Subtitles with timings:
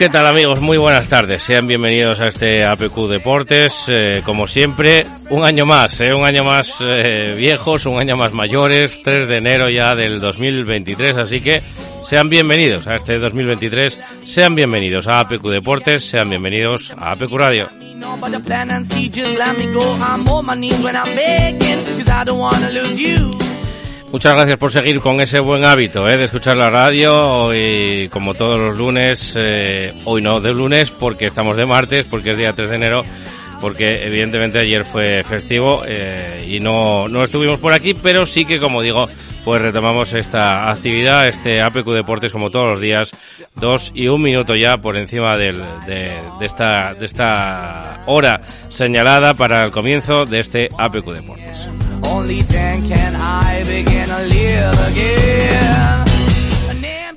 [0.00, 0.62] ¿Qué tal amigos?
[0.62, 1.42] Muy buenas tardes.
[1.42, 3.84] Sean bienvenidos a este APQ Deportes.
[3.86, 8.32] Eh, como siempre, un año más, eh, un año más eh, viejos, un año más
[8.32, 11.18] mayores, 3 de enero ya del 2023.
[11.18, 11.62] Así que
[12.02, 17.68] sean bienvenidos a este 2023, sean bienvenidos a APQ Deportes, sean bienvenidos a APQ Radio.
[24.12, 28.34] Muchas gracias por seguir con ese buen hábito eh, de escuchar la radio y como
[28.34, 32.52] todos los lunes, eh, hoy no de lunes porque estamos de martes, porque es día
[32.52, 33.02] 3 de enero,
[33.60, 38.58] porque evidentemente ayer fue festivo eh, y no, no estuvimos por aquí, pero sí que
[38.58, 39.08] como digo,
[39.44, 43.12] pues retomamos esta actividad, este APQ Deportes como todos los días,
[43.54, 49.34] dos y un minuto ya por encima del, de, de esta, de esta hora señalada
[49.34, 51.79] para el comienzo de este APQ Deportes.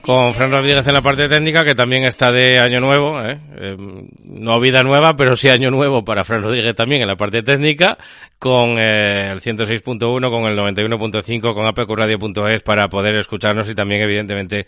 [0.04, 3.40] Con Fran Rodríguez en la parte técnica, que también está de año nuevo, ¿eh?
[3.56, 3.78] Eh,
[4.26, 7.98] no vida nueva, pero sí año nuevo para Fran Rodríguez también en la parte técnica,
[8.38, 14.68] con eh, el 106.1, con el 91.5, con apqradio.es para poder escucharnos y también, evidentemente,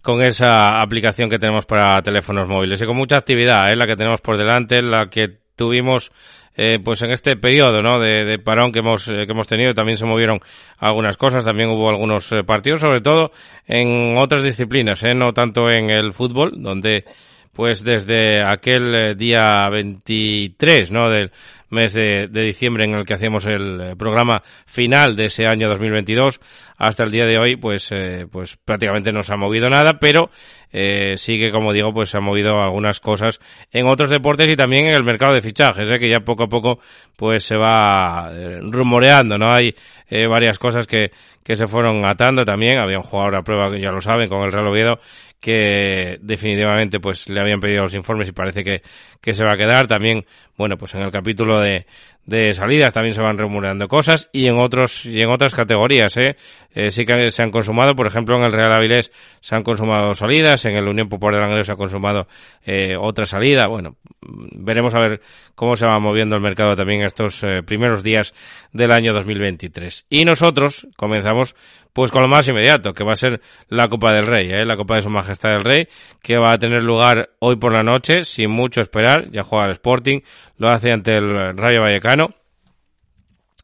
[0.00, 2.82] con esa aplicación que tenemos para teléfonos móviles.
[2.82, 3.76] Y con mucha actividad, ¿eh?
[3.76, 6.10] la que tenemos por delante, la que tuvimos
[6.56, 7.98] eh, pues en este periodo ¿no?
[7.98, 10.40] de, parón que hemos, eh, que hemos tenido también se movieron
[10.78, 13.32] algunas cosas, también hubo algunos eh, partidos, sobre todo
[13.66, 15.14] en otras disciplinas, ¿eh?
[15.14, 17.04] no tanto en el fútbol, donde
[17.52, 21.10] pues desde aquel día 23 ¿no?
[21.10, 21.30] del
[21.72, 26.40] mes de, diciembre en el que hacíamos el eh, programa final de ese año 2022
[26.76, 30.30] hasta el día de hoy pues eh, pues prácticamente no se ha movido nada pero
[30.72, 33.40] eh, sí que como digo pues se han movido algunas cosas
[33.70, 35.98] en otros deportes y también en el mercado de fichajes ¿eh?
[35.98, 36.78] que ya poco a poco
[37.16, 39.74] pues se va eh, rumoreando no hay
[40.28, 41.10] varias cosas que
[41.44, 42.78] que se fueron atando también.
[42.78, 44.98] Había un jugador a prueba que ya lo saben con el Real Oviedo
[45.42, 48.80] que definitivamente pues le habían pedido los informes y parece que,
[49.20, 49.88] que se va a quedar.
[49.88, 50.24] También
[50.56, 51.84] bueno pues en el capítulo de,
[52.24, 56.36] de salidas también se van rumoreando cosas y en otros y en otras categorías ¿eh?
[56.72, 59.10] Eh, sí que se han consumado por ejemplo en el Real Avilés
[59.40, 62.28] se han consumado salidas en el Unión Popular de Langreo se ha consumado
[62.64, 63.66] eh, otra salida.
[63.66, 65.20] Bueno mm, veremos a ver
[65.56, 68.34] cómo se va moviendo el mercado también estos eh, primeros días
[68.72, 71.56] del año 2023 y nosotros comenzamos
[71.92, 74.96] pues con lo más inmediato, que va a ser la Copa del Rey, la Copa
[74.96, 75.88] de Su Majestad del Rey,
[76.22, 79.72] que va a tener lugar hoy por la noche, sin mucho esperar, ya juega el
[79.72, 80.20] Sporting,
[80.56, 82.21] lo hace ante el Rayo Vallecano,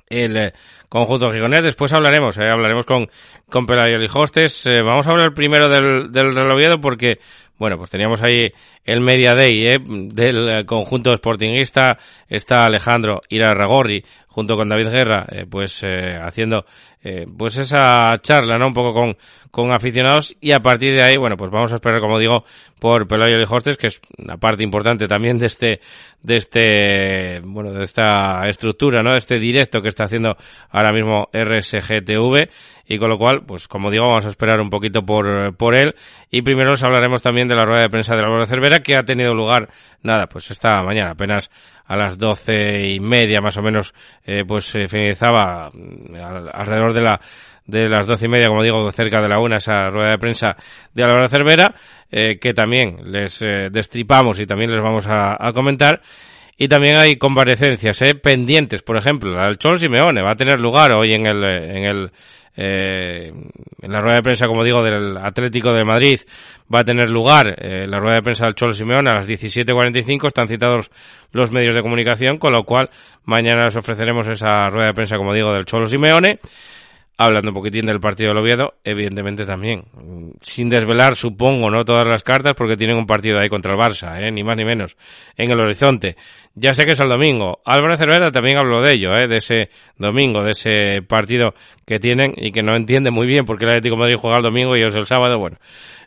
[0.08, 0.52] el eh,
[0.88, 1.64] conjunto gigonés.
[1.64, 3.08] Después hablaremos, eh, hablaremos con,
[3.48, 4.66] con Pelayo y Hostes.
[4.66, 7.18] Eh, vamos a hablar primero del, del Real porque,
[7.58, 8.52] bueno, pues teníamos ahí
[8.84, 11.98] el Media Day eh, del eh, conjunto sportingista.
[12.28, 14.02] Está Alejandro Irarragorri
[14.38, 16.64] junto con David Guerra, eh, pues eh, haciendo
[17.02, 18.68] eh, pues esa charla, ¿no?
[18.68, 19.16] Un poco con,
[19.50, 22.44] con aficionados y a partir de ahí, bueno, pues vamos a esperar, como digo,
[22.78, 25.80] por Pelayo y Hostes, que es una parte importante también de este,
[26.22, 29.10] de este, bueno, de esta estructura, ¿no?
[29.10, 30.36] De este directo que está haciendo
[30.70, 32.48] ahora mismo RSGTV
[32.88, 35.94] y con lo cual, pues como digo, vamos a esperar un poquito por, por él
[36.30, 39.02] y primero os hablaremos también de la rueda de prensa de Álvaro Cervera que ha
[39.02, 39.68] tenido lugar,
[40.02, 41.50] nada, pues esta mañana, apenas
[41.86, 46.94] a las doce y media más o menos, eh, pues se finalizaba mm, al- alrededor
[46.94, 47.20] de la
[47.68, 50.56] de las doce y media, como digo, cerca de la una, esa rueda de prensa
[50.94, 51.74] de Álvaro Cervera,
[52.10, 56.00] eh, que también les eh, destripamos y también les vamos a, comentar.
[56.56, 60.92] Y también hay comparecencias eh, pendientes, por ejemplo, la del Simeone va a tener lugar
[60.92, 62.10] hoy en el, eh, en el
[62.60, 63.32] eh,
[63.82, 66.18] en la rueda de prensa, como digo, del Atlético de Madrid
[66.74, 70.26] va a tener lugar eh, la rueda de prensa del Cholo Simeone a las 17.45.
[70.26, 70.90] Están citados
[71.30, 72.90] los medios de comunicación, con lo cual
[73.24, 76.40] mañana les ofreceremos esa rueda de prensa, como digo, del Cholo Simeone.
[77.18, 79.82] Hablando un poquitín del partido del Oviedo, evidentemente también,
[80.40, 84.22] sin desvelar, supongo, no todas las cartas, porque tienen un partido ahí contra el Barça,
[84.22, 84.30] ¿eh?
[84.30, 84.96] ni más ni menos,
[85.36, 86.16] en el horizonte.
[86.54, 87.58] Ya sé que es el domingo.
[87.64, 89.26] Álvaro Cervera también habló de ello, ¿eh?
[89.26, 91.54] de ese domingo, de ese partido
[91.84, 94.44] que tienen y que no entiende muy bien porque el Atlético de Madrid juega el
[94.44, 95.58] domingo y ellos el sábado, bueno,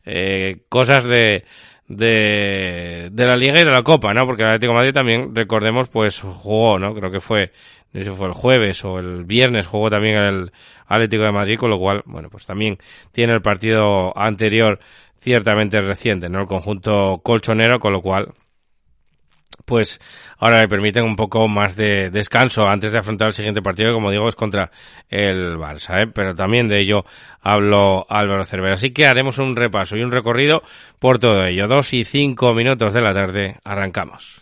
[0.05, 1.43] eh, cosas de,
[1.89, 4.25] de, la Liga y de la Copa, ¿no?
[4.25, 6.93] Porque el Atlético de Madrid también, recordemos, pues jugó, ¿no?
[6.93, 7.51] Creo que fue
[7.93, 10.51] no sé si fue el jueves o el viernes jugó también el
[10.87, 12.77] Atlético de Madrid, con lo cual, bueno, pues también
[13.11, 14.79] tiene el partido anterior
[15.19, 16.41] ciertamente reciente, ¿no?
[16.41, 18.29] El conjunto colchonero, con lo cual,
[19.65, 19.99] pues
[20.37, 23.93] ahora le permiten un poco más de descanso antes de afrontar el siguiente partido, que
[23.93, 24.71] como digo es contra
[25.09, 26.11] el Barça, ¿eh?
[26.13, 27.05] pero también de ello
[27.41, 28.73] habló Álvaro Cervera.
[28.73, 30.63] Así que haremos un repaso y un recorrido
[30.99, 31.67] por todo ello.
[31.67, 34.41] Dos y cinco minutos de la tarde, arrancamos.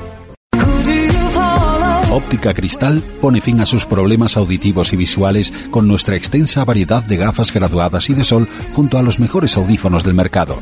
[2.11, 7.15] Óptica Cristal pone fin a sus problemas auditivos y visuales con nuestra extensa variedad de
[7.15, 10.57] gafas graduadas y de sol junto a los mejores audífonos del mercado.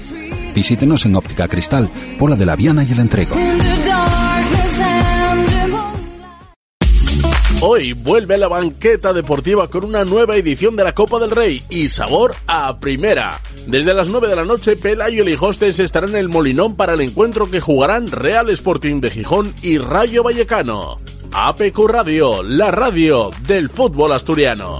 [0.53, 3.35] Visítenos en Óptica Cristal, Pola de la Viana y el Entrego.
[7.61, 11.87] Hoy vuelve la banqueta deportiva con una nueva edición de la Copa del Rey y
[11.87, 13.41] sabor a primera.
[13.65, 17.01] Desde las 9 de la noche, Pelayo y Lijostes estarán en el Molinón para el
[17.01, 20.99] encuentro que jugarán Real Sporting de Gijón y Rayo Vallecano.
[21.31, 24.79] APQ Radio, la radio del fútbol asturiano.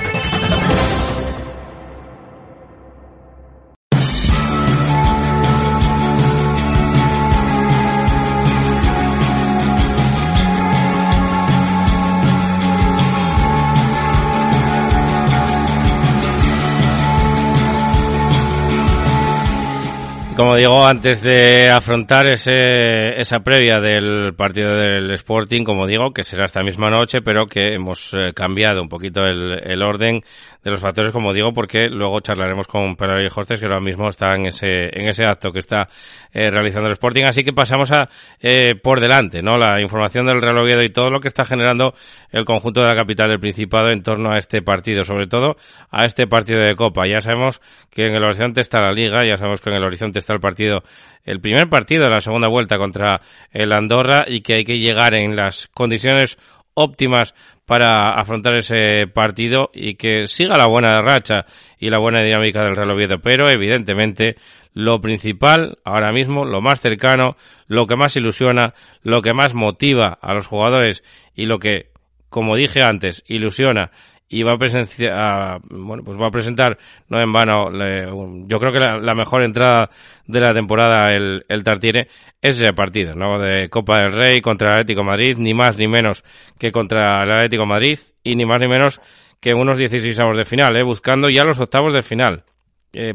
[20.35, 26.23] Como digo, antes de afrontar ese, esa previa del partido del Sporting, como digo, que
[26.23, 30.23] será esta misma noche, pero que hemos eh, cambiado un poquito el, el, orden
[30.63, 34.07] de los factores, como digo, porque luego charlaremos con Pedro y Jorge, que ahora mismo
[34.07, 35.89] está en ese, en ese acto que está
[36.31, 37.25] eh, realizando el Sporting.
[37.25, 39.57] Así que pasamos a eh, por delante, ¿no?
[39.57, 41.93] La información del Real Oviedo y todo lo que está generando
[42.31, 45.57] el conjunto de la capital del Principado en torno a este partido, sobre todo
[45.89, 47.05] a este partido de Copa.
[47.05, 47.61] Ya sabemos
[47.91, 50.39] que en el horizonte está la Liga, ya sabemos que en el horizonte está el
[50.41, 50.83] partido,
[51.23, 53.21] el primer partido de la segunda vuelta contra
[53.51, 56.37] el Andorra y que hay que llegar en las condiciones
[56.73, 57.33] óptimas
[57.65, 61.45] para afrontar ese partido y que siga la buena racha
[61.79, 63.19] y la buena dinámica del Real Oviedo.
[63.19, 64.35] Pero evidentemente
[64.73, 68.73] lo principal ahora mismo, lo más cercano, lo que más ilusiona,
[69.03, 71.03] lo que más motiva a los jugadores
[71.35, 71.91] y lo que,
[72.29, 73.91] como dije antes, ilusiona
[74.33, 76.77] y va a presenciar, bueno, pues va a presentar,
[77.09, 78.05] no en vano, le,
[78.47, 79.89] yo creo que la, la, mejor entrada
[80.25, 82.07] de la temporada el, el Tartiere
[82.41, 83.37] es ese partido, ¿no?
[83.37, 86.23] De Copa del Rey contra el Atlético Madrid, ni más ni menos
[86.57, 89.01] que contra el Atlético Madrid y ni más ni menos
[89.41, 90.83] que unos 16 avos de final, ¿eh?
[90.83, 92.45] Buscando ya los octavos de final.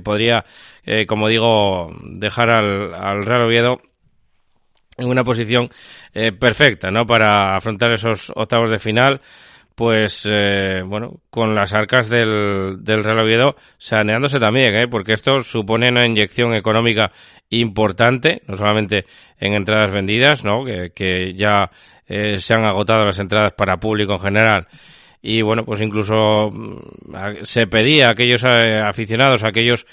[0.02, 0.44] Podría,
[0.84, 3.76] eh, como digo, dejar al, al Real Oviedo
[4.98, 5.70] en una posición
[6.12, 7.06] eh, perfecta, ¿no?
[7.06, 9.20] Para afrontar esos octavos de final
[9.76, 14.88] pues eh, bueno, con las arcas del, del Real Oviedo saneándose también, ¿eh?
[14.88, 17.12] porque esto supone una inyección económica
[17.50, 19.04] importante, no solamente
[19.38, 20.64] en entradas vendidas, ¿no?
[20.64, 21.70] que, que ya
[22.08, 24.66] eh, se han agotado las entradas para público en general,
[25.20, 26.48] y bueno, pues incluso
[27.42, 29.84] se pedía a aquellos aficionados, a aquellos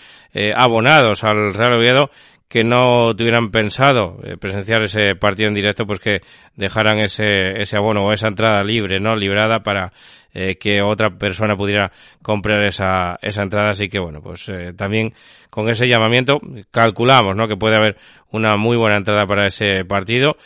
[0.55, 2.11] abonados al Real Oviedo,
[2.53, 6.19] que no tuvieran pensado eh, presenciar ese partido en directo, pues que
[6.55, 9.15] dejaran ese, ese abono o esa entrada libre, ¿no?
[9.15, 9.91] Librada para
[10.35, 11.91] eh, que otra persona pudiera
[12.21, 13.71] comprar esa, esa entrada.
[13.71, 15.15] Así que bueno, pues eh, también
[15.49, 17.47] con ese llamamiento calculamos, ¿no?
[17.47, 17.97] Que puede haber
[18.31, 20.37] una muy buena entrada para ese partido.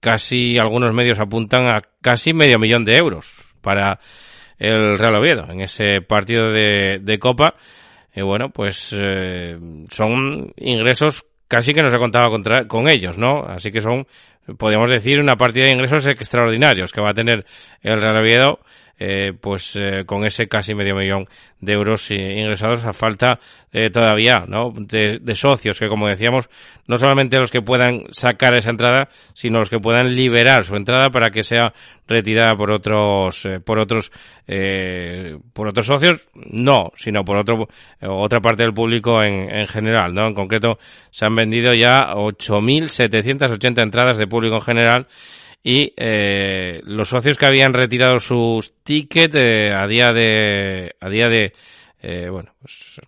[0.00, 4.00] casi algunos medios apuntan a casi medio millón de euros para
[4.58, 7.54] el Real Oviedo en ese partido de, de Copa
[8.14, 9.58] y bueno, pues eh,
[9.90, 13.42] son ingresos casi que no se contaba contra, con ellos, ¿no?
[13.42, 14.06] Así que son,
[14.56, 17.44] podríamos decir, una partida de ingresos extraordinarios que va a tener
[17.82, 18.58] el Real
[18.96, 21.26] eh, pues eh, con ese casi medio millón
[21.60, 23.40] de euros ingresados a falta
[23.72, 24.72] eh, todavía ¿no?
[24.72, 26.48] De, socios que como decíamos
[26.86, 31.10] no solamente los que puedan sacar esa entrada sino los que puedan liberar su entrada
[31.10, 31.72] para que sea
[32.06, 34.12] retirada por otros por otros
[35.52, 37.66] por otros socios no sino por otro
[38.00, 40.78] otra parte del público en, en general no en concreto
[41.10, 45.06] se han vendido ya 8.780 entradas de público en general
[45.66, 51.28] y eh, los socios que habían retirado sus tickets eh, a día de a día
[51.28, 51.54] de
[52.02, 53.00] eh, bueno pues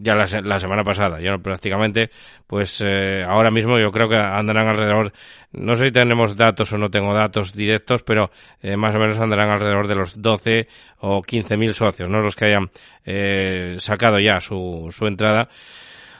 [0.00, 2.10] ya la, la, semana pasada yo prácticamente
[2.46, 5.12] pues eh, ahora mismo yo creo que andarán alrededor
[5.52, 8.30] no sé si tenemos datos o no tengo datos directos pero
[8.62, 10.68] eh, más o menos andarán alrededor de los 12
[11.00, 12.70] o 15 mil socios no los que hayan
[13.04, 15.48] eh, sacado ya su, su entrada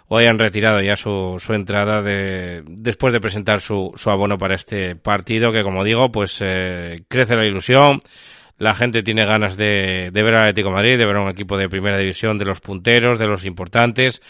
[0.09, 4.55] o hayan retirado ya su, su entrada de, después de presentar su, su abono para
[4.55, 8.01] este partido que como digo pues eh, crece la ilusión
[8.59, 11.31] la gente tiene ganas de, de ver al Atlético de Madrid, de ver a un
[11.31, 14.21] equipo de primera división, de los punteros, de los importantes,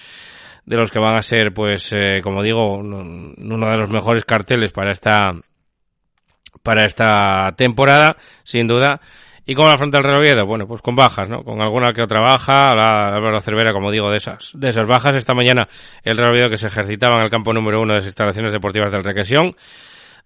[0.66, 4.70] de los que van a ser, pues, eh, como digo, uno de los mejores carteles
[4.70, 5.32] para esta,
[6.62, 9.00] para esta temporada, sin duda.
[9.50, 10.44] ¿Y cómo afronta el Real Oviedo?
[10.44, 11.42] Bueno, pues con bajas, ¿no?
[11.42, 15.16] Con alguna que otra baja, la Álvaro Cervera, como digo, de esas, de esas bajas.
[15.16, 15.66] Esta mañana
[16.04, 18.92] el Real Oviedo que se ejercitaba en el campo número uno de las instalaciones deportivas
[18.92, 19.56] del Requesión,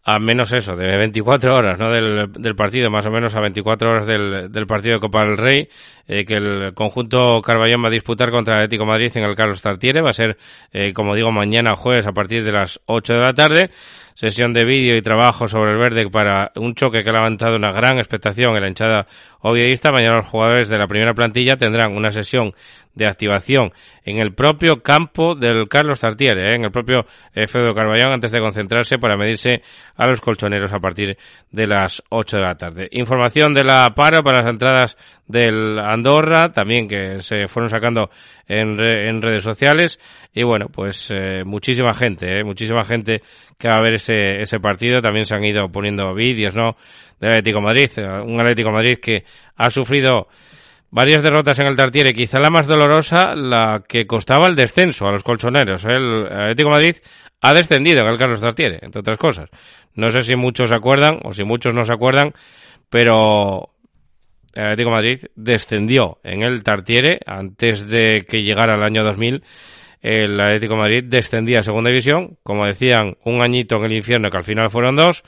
[0.02, 1.93] a menos eso, de 24 horas, ¿no?
[1.93, 5.38] Del, del partido, más o menos a 24 horas del, del partido de Copa del
[5.38, 5.69] Rey,
[6.09, 9.62] eh, que el conjunto Carballón va a disputar contra el Atlético Madrid en el Carlos
[9.62, 10.02] Tartiere.
[10.02, 10.37] Va a ser,
[10.73, 13.71] eh, como digo, mañana jueves a partir de las 8 de la tarde
[14.14, 17.73] sesión de vídeo y trabajo sobre el verde para un choque que ha levantado una
[17.73, 19.07] gran expectación en la hinchada
[19.40, 19.90] oviedista.
[19.92, 22.52] Mañana los jugadores de la primera plantilla tendrán una sesión
[22.95, 23.73] de activación
[24.04, 26.57] en el propio campo del Carlos Tartiere, ¿eh?
[26.57, 29.62] en el propio eh, Feudo Carballón, antes de concentrarse para medirse
[29.97, 31.16] a los colchoneros a partir
[31.50, 32.88] de las 8 de la tarde.
[32.92, 38.11] Información de la paro para las entradas del Andorra, también que se fueron sacando
[38.46, 39.99] en, en redes sociales.
[40.32, 42.44] Y bueno, pues eh, muchísima gente, ¿eh?
[42.44, 43.22] muchísima gente
[43.58, 45.00] que va a ver ese, ese partido.
[45.00, 46.76] También se han ido poniendo vídeos, ¿no?
[47.20, 47.90] Del Atlético Madrid,
[48.26, 49.25] un Atlético Madrid que
[49.56, 50.28] ha sufrido
[50.90, 55.12] varias derrotas en el Tartiere, quizá la más dolorosa, la que costaba el descenso a
[55.12, 55.84] los colchoneros.
[55.84, 56.96] El Atlético Madrid
[57.40, 59.49] ha descendido en el Carlos Tartiere, entre otras cosas.
[59.94, 62.32] No sé si muchos se acuerdan o si muchos no se acuerdan,
[62.90, 63.70] pero
[64.54, 69.42] el Atlético Madrid descendió en el Tartiere antes de que llegara el año 2000.
[70.02, 74.37] El Atlético Madrid descendía a segunda división, como decían, un añito en el infierno, que
[74.37, 75.23] al final fueron dos,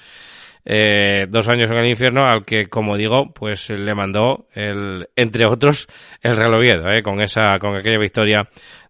[0.64, 5.46] eh, dos años en el infierno, al que, como digo, pues le mandó, el, entre
[5.46, 5.86] otros,
[6.20, 8.42] el Real Oviedo, eh, con esa, con aquella victoria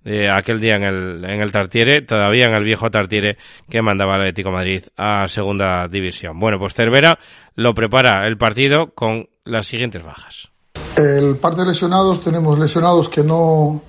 [0.02, 3.36] de aquel día en el, en el Tartiere, todavía en el viejo Tartiere
[3.68, 6.38] que mandaba el Atlético Madrid a segunda división.
[6.38, 7.18] Bueno, pues Cervera
[7.56, 10.48] lo prepara el partido con las siguientes bajas.
[10.96, 13.82] El parte de lesionados, tenemos lesionados que no,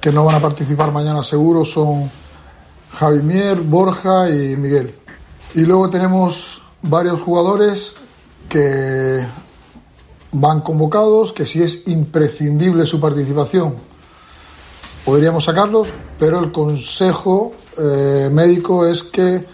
[0.00, 2.10] que no van a participar mañana seguro, son
[2.92, 4.94] Javi Mier, Borja y Miguel.
[5.54, 7.94] Y luego tenemos varios jugadores
[8.48, 9.26] que
[10.32, 13.76] van convocados, que si es imprescindible su participación,
[15.04, 15.88] podríamos sacarlos,
[16.18, 19.44] pero el consejo eh, médico es que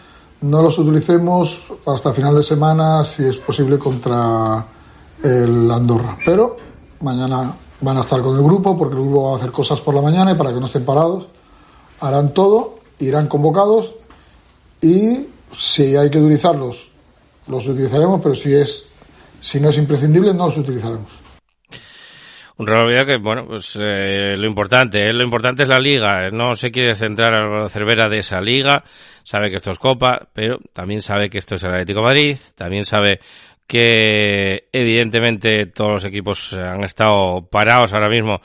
[0.40, 4.66] no los utilicemos hasta final de semana, si es posible, contra
[5.22, 6.16] el Andorra.
[6.24, 6.56] Pero
[7.00, 9.94] mañana van a estar con el grupo porque el grupo va a hacer cosas por
[9.94, 11.28] la mañana y para que no estén parados
[12.00, 13.92] harán todo, irán convocados
[14.80, 15.26] y
[15.56, 16.90] si hay que utilizarlos
[17.48, 18.88] los utilizaremos, pero si es
[19.40, 21.22] si no es imprescindible no los utilizaremos.
[22.58, 26.30] Un Real que, bueno, pues eh, lo importante, eh, lo importante es la liga.
[26.30, 28.84] No se quiere centrar a Cervera de esa liga.
[29.24, 32.36] Sabe que esto es Copa, pero también sabe que esto es el Atlético Madrid.
[32.54, 33.20] También sabe
[33.66, 38.40] que evidentemente todos los equipos han estado parados ahora mismo,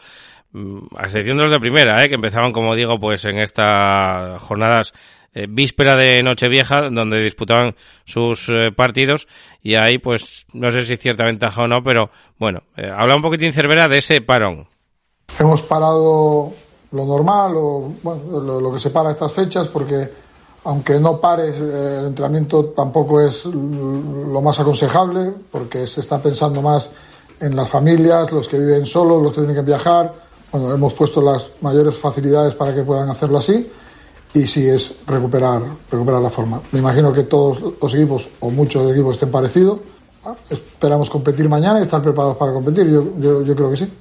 [0.51, 2.09] mm, a excepción de los de primera, ¿eh?
[2.09, 4.93] que empezaban, como digo, pues en estas jornadas
[5.33, 9.27] eh, víspera de Nochevieja, donde disputaban sus eh, partidos,
[9.61, 12.09] y ahí, pues, no sé si cierta ventaja o no, pero
[12.39, 14.67] bueno, habla un poquitín Cervera de ese parón.
[15.39, 16.53] Hemos parado
[16.91, 20.09] lo normal o bueno, lo, lo que se para estas fechas, porque
[20.67, 26.61] aunque no pares, eh, el entrenamiento tampoco es lo más aconsejable, porque se está pensando
[26.61, 26.89] más
[27.39, 30.13] en las familias, los que viven solos, los que tienen que viajar.
[30.51, 33.71] Bueno, hemos puesto las mayores facilidades para que puedan hacerlo así
[34.33, 36.61] y sí es recuperar, recuperar la forma.
[36.73, 39.79] Me imagino que todos los equipos o muchos equipos estén parecidos.
[40.25, 42.91] Ah, Esperamos competir mañana y estar preparados para competir.
[42.91, 43.93] Yo, yo, creo que sí.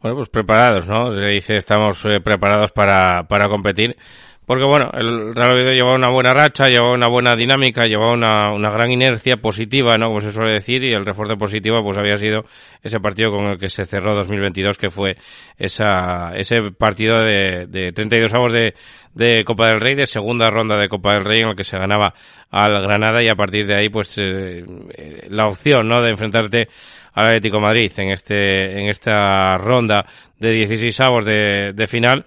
[0.00, 1.12] Bueno, pues preparados, ¿no?
[1.12, 3.98] Se dice, estamos eh, preparados para, para competir.
[4.44, 8.52] Porque bueno, el Real Oviedo llevaba una buena racha, llevaba una buena dinámica, llevaba una,
[8.52, 10.08] una gran inercia positiva, ¿no?
[10.08, 12.44] Como se suele decir, y el refuerzo positivo pues había sido
[12.82, 15.16] ese partido con el que se cerró 2022, que fue
[15.56, 18.74] esa, ese partido de, de 32 avos de,
[19.14, 21.78] de Copa del Rey, de segunda ronda de Copa del Rey, en el que se
[21.78, 22.12] ganaba
[22.50, 24.64] al Granada y a partir de ahí, pues, eh,
[24.96, 26.02] eh, la opción, ¿no?
[26.02, 26.68] De enfrentarte
[27.14, 30.04] al Atlético Madrid en este, en esta ronda
[30.38, 32.24] de 16 avos de, de final.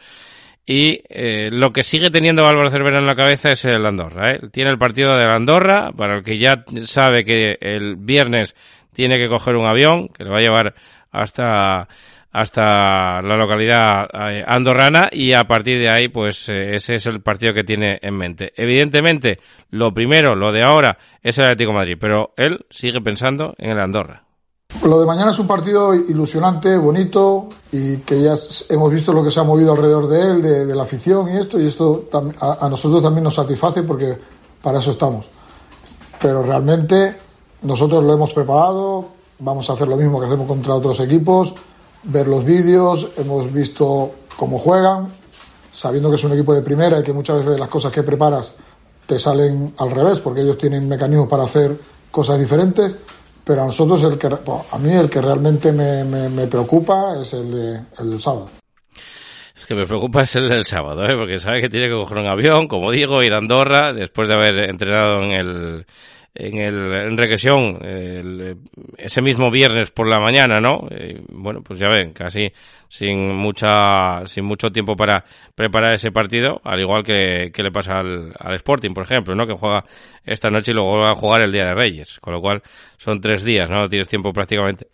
[0.66, 4.32] Y eh, lo que sigue teniendo Álvaro Cervera en la cabeza es el Andorra.
[4.32, 4.40] ¿eh?
[4.52, 8.56] Tiene el partido de Andorra, para el que ya sabe que el viernes
[8.94, 10.74] tiene que coger un avión, que le va a llevar
[11.12, 11.88] hasta
[12.36, 17.22] hasta la localidad eh, andorrana y a partir de ahí pues eh, ese es el
[17.22, 18.52] partido que tiene en mente.
[18.58, 23.70] Evidentemente, lo primero, lo de ahora es el Atlético Madrid, pero él sigue pensando en
[23.70, 24.25] el Andorra.
[24.84, 28.36] Lo de mañana es un partido ilusionante, bonito y que ya
[28.70, 31.60] hemos visto lo que se ha movido alrededor de él, de, la afición y esto,
[31.60, 32.06] y esto
[32.40, 34.18] a, a nosotros también nos satisface porque
[34.62, 35.28] para eso estamos.
[36.22, 37.18] Pero realmente
[37.64, 39.06] nosotros lo hemos preparado,
[39.40, 41.56] vamos a hacer lo mismo que hacemos contra otros equipos,
[42.04, 45.10] ver los vídeos, hemos visto cómo juegan,
[45.72, 48.54] sabiendo que es un equipo de primera y que muchas veces las cosas que preparas
[49.06, 51.78] te salen al revés, porque ellos tienen mecanismos para hacer
[52.12, 52.96] cosas diferentes,
[53.46, 57.34] pero a nosotros el que, a mí el que realmente me, me- me preocupa es
[57.34, 58.50] el, de- el del sábado.
[59.68, 61.16] Que me preocupa es el del sábado, ¿eh?
[61.18, 64.36] porque sabe que tiene que coger un avión, como digo, ir a Andorra, después de
[64.36, 65.86] haber entrenado en el
[66.36, 68.58] en el en Requesión el-
[68.98, 70.88] ese mismo viernes por la mañana, ¿no?
[70.92, 72.52] Eh, bueno, pues ya ven, casi
[72.90, 75.24] sin mucha sin mucho tiempo para
[75.56, 79.48] preparar ese partido, al igual que, que le pasa al, al Sporting, por ejemplo, ¿no?
[79.48, 79.84] Que juega
[80.26, 82.62] esta noche y luego va a jugar el Día de Reyes, con lo cual
[82.98, 83.88] son tres días, ¿no?
[83.88, 84.88] Tienes tiempo prácticamente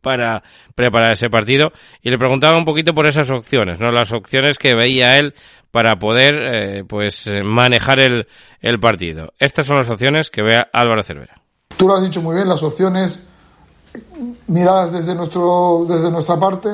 [0.00, 0.42] para
[0.74, 3.90] preparar ese partido y le preguntaba un poquito por esas opciones, ¿no?
[3.90, 5.34] Las opciones que veía él
[5.70, 8.26] para poder, eh, pues, manejar el,
[8.60, 9.32] el partido.
[9.38, 11.34] Estas son las opciones que ve Álvaro Cervera.
[11.76, 13.22] Tú lo has dicho muy bien, las opciones
[14.46, 16.68] miradas desde, nuestro, desde nuestra parte,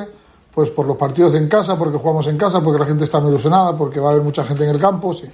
[0.53, 3.29] pues por los partidos en casa, porque jugamos en casa, porque la gente está muy
[3.29, 5.27] ilusionada, porque va a haber mucha gente en el campo, sí.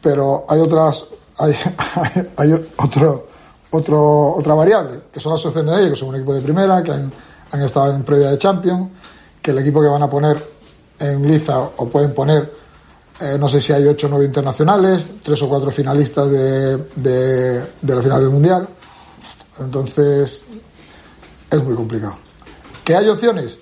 [0.00, 1.06] Pero hay otras,
[1.38, 1.54] hay,
[2.36, 3.28] hay otro,
[3.74, 7.12] otro, otra variable, que son las ellos, que son un equipo de primera, que han,
[7.50, 8.90] han estado en previa de Champions,
[9.42, 10.36] que el equipo que van a poner
[10.98, 12.52] en liza o pueden poner,
[13.20, 17.94] eh, no sé si hay ocho o nueve internacionales, tres o cuatro finalistas de, de,
[17.94, 18.68] la final del Mundial.
[19.60, 20.42] Entonces,
[21.50, 22.16] es muy complicado.
[22.84, 23.58] ¿Que hay opciones?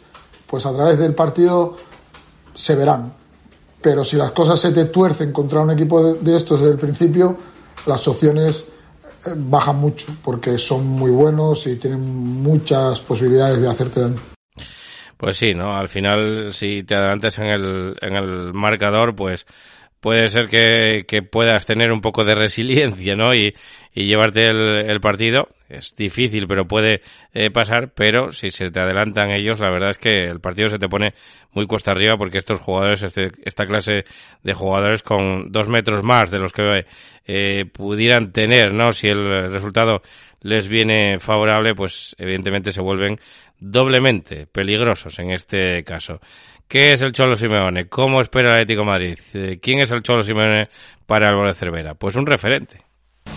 [0.46, 1.76] Pues a través del partido
[2.54, 3.12] se verán.
[3.80, 7.36] Pero si las cosas se te tuercen contra un equipo de, estos desde el principio,
[7.86, 8.64] las opciones
[9.36, 14.20] bajan mucho porque son muy buenos y tienen muchas posibilidades de hacerte daño.
[15.16, 15.76] Pues sí, ¿no?
[15.76, 19.46] Al final, si te adelantas en el, en el marcador, pues
[20.02, 23.32] puede ser que, que puedas tener un poco de resiliencia, ¿no?
[23.34, 23.54] Y,
[23.94, 25.48] llevarte el, el partido.
[25.68, 27.02] Es difícil, pero puede
[27.34, 27.92] eh, pasar.
[27.94, 31.14] Pero si se te adelantan ellos, la verdad es que el partido se te pone
[31.52, 34.04] muy cuesta arriba porque estos jugadores, este, esta clase
[34.42, 36.84] de jugadores con dos metros más de los que
[37.26, 38.92] eh, pudieran tener, ¿no?
[38.92, 40.02] Si el resultado
[40.42, 43.18] les viene favorable, pues evidentemente se vuelven
[43.58, 46.20] doblemente peligrosos en este caso.
[46.68, 47.88] ¿Qué es el Cholo Simeone?
[47.88, 49.18] ¿Cómo espera el Atlético Madrid?
[49.34, 50.68] Eh, ¿Quién es el Cholo Simeone
[51.06, 51.94] para Álvaro Cervera?
[51.94, 52.78] Pues un referente.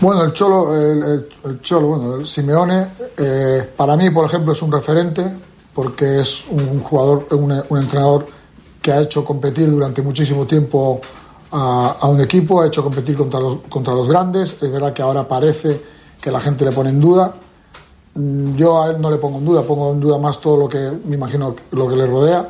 [0.00, 4.72] Bueno, el Cholo, el Cholo, bueno, el Simeone, eh, para mí, por ejemplo, es un
[4.72, 5.22] referente
[5.74, 8.26] porque es un jugador, un, un entrenador
[8.80, 11.00] que ha hecho competir durante muchísimo tiempo
[11.50, 14.62] a, a un equipo, ha hecho competir contra los, contra los grandes.
[14.62, 15.80] Es verdad que ahora parece
[16.26, 17.32] que la gente le pone en duda.
[18.14, 20.68] Mm, Yo a él no le pongo en duda, pongo en duda más todo lo
[20.68, 22.48] que me imagino lo que le rodea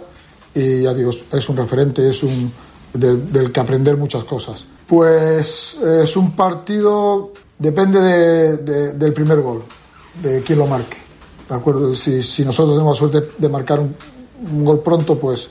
[0.55, 2.51] y ya digo, es un referente, es un
[2.95, 4.65] de- del que aprender muchas cosas.
[4.87, 9.63] Pues eh, es un partido, depende de- de- del primer gol,
[10.23, 10.97] de quién lo marque.
[11.47, 11.95] ¿De acuerdo?
[11.95, 13.95] Si, nosotros tenemos la suerte de marcar un,
[14.65, 15.51] gol pronto, pues,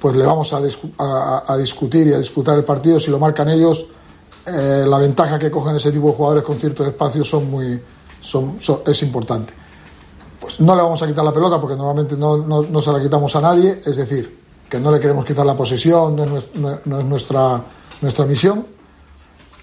[0.00, 3.00] pues le vamos a discutir y a disputar el partido.
[3.00, 3.86] Si lo marcan ellos,
[4.46, 7.80] eh, la ventaja que cogen ese tipo de jugadores con ciertos espacios son muy,
[8.20, 9.52] son, es importante.
[10.40, 13.00] Pues no le vamos a quitar la pelota porque normalmente no, no- no se la
[13.00, 16.44] quitamos a nadie, es decir, que no le queremos quitar la posesión, no es
[17.04, 17.60] nuestra,
[18.02, 18.66] nuestra misión,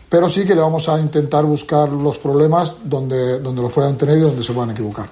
[0.09, 4.17] pero sí que le vamos a intentar buscar los problemas donde, donde los puedan tener
[4.17, 5.09] y donde se puedan equivocar.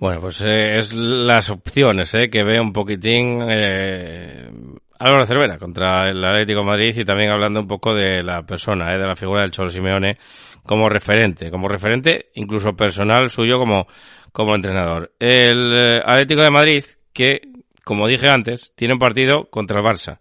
[0.00, 4.50] Bueno, pues eh, es las opciones eh, que ve un poquitín eh,
[4.98, 8.98] Álvaro Cervera contra el Atlético Madrid y también hablando un poco de la persona, eh,
[8.98, 10.18] de la figura del Cholo Simeone
[10.64, 13.86] como referente, como referente incluso personal suyo como,
[14.32, 15.12] como entrenador.
[15.18, 17.42] El eh, Atlético de Madrid que,
[17.84, 20.18] como dije antes, tiene un partido contra el Barça.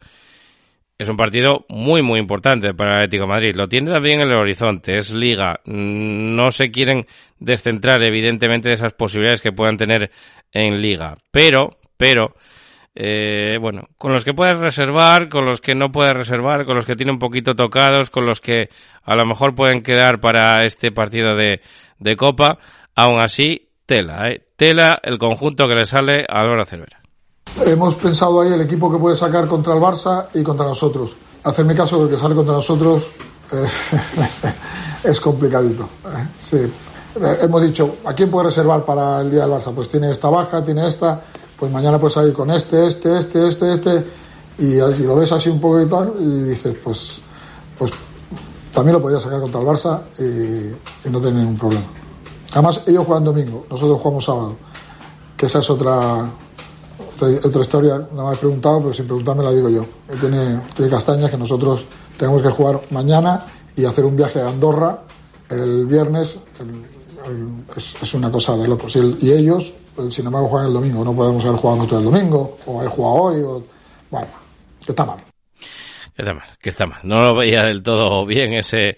[0.98, 3.56] Es un partido muy, muy importante para el Atlético Madrid.
[3.56, 4.98] Lo tiene también en el horizonte.
[4.98, 5.60] Es liga.
[5.66, 7.08] Mm, No se quieren
[7.40, 10.12] descentrar, evidentemente, de esas posibilidades que puedan tener
[10.52, 11.16] en liga.
[11.32, 12.36] Pero, pero,
[12.96, 16.86] eh, bueno, con los que puedes reservar, con los que no puedes reservar, con los
[16.86, 18.70] que tienen un poquito tocados, con los que
[19.04, 21.62] a lo mejor pueden quedar para este partido de,
[22.00, 22.60] de Copa,
[22.96, 24.46] aún así, tela, ¿eh?
[24.56, 27.02] Tela el conjunto que le sale a Álvaro Cervera.
[27.66, 31.16] Hemos pensado ahí el equipo que puede sacar contra el Barça y contra nosotros.
[31.44, 33.12] Hacerme caso del que sale contra nosotros
[33.52, 33.66] eh,
[35.04, 35.90] es complicadito.
[36.06, 36.58] eh, sí.
[37.42, 39.74] Hemos dicho, ¿a quién puede reservar para el día del Barça?
[39.74, 41.22] Pues tiene esta baja, tiene esta,
[41.64, 44.06] pues mañana puedes salir con este, este, este, este, este,
[44.58, 47.22] y, lo ves así un poco y tal, y dices, pues,
[47.78, 47.90] pues
[48.74, 51.86] también lo podría sacar contra el Barça y, no tener ningún problema.
[52.52, 54.58] Además, ellos juegan domingo, nosotros jugamos sábado,
[55.38, 56.30] que esa es otra,
[57.16, 59.86] otra, historia, no me has preguntado, pero sin preguntarme la digo yo.
[60.20, 61.86] Tiene, tiene castañas que nosotros
[62.18, 65.00] tenemos que jugar mañana y hacer un viaje a Andorra
[65.48, 66.36] el viernes.
[67.76, 68.96] Es, una cosa de locos.
[68.96, 71.04] Y, él- y ellos, pues, sin embargo, juegan el domingo.
[71.04, 73.64] No podemos haber jugado nosotros el domingo, o haber jugado hoy, o,
[74.10, 74.28] bueno,
[74.86, 75.20] que está mal.
[76.16, 77.00] Que está mal, que está mal.
[77.04, 78.98] No lo veía del todo bien ese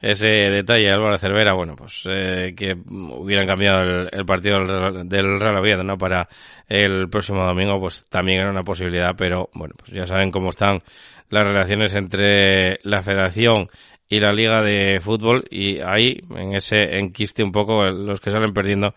[0.00, 5.38] ese detalle Álvaro Cervera, bueno, pues eh, que hubieran cambiado el, el partido del, del
[5.38, 5.96] Real Oviedo, ¿no?
[5.96, 6.28] Para
[6.68, 10.82] el próximo domingo, pues también era una posibilidad, pero bueno, pues ya saben cómo están
[11.30, 13.68] las relaciones entre la Federación
[14.12, 18.52] y la Liga de Fútbol y ahí, en ese enquiste un poco, los que salen
[18.52, 18.94] perdiendo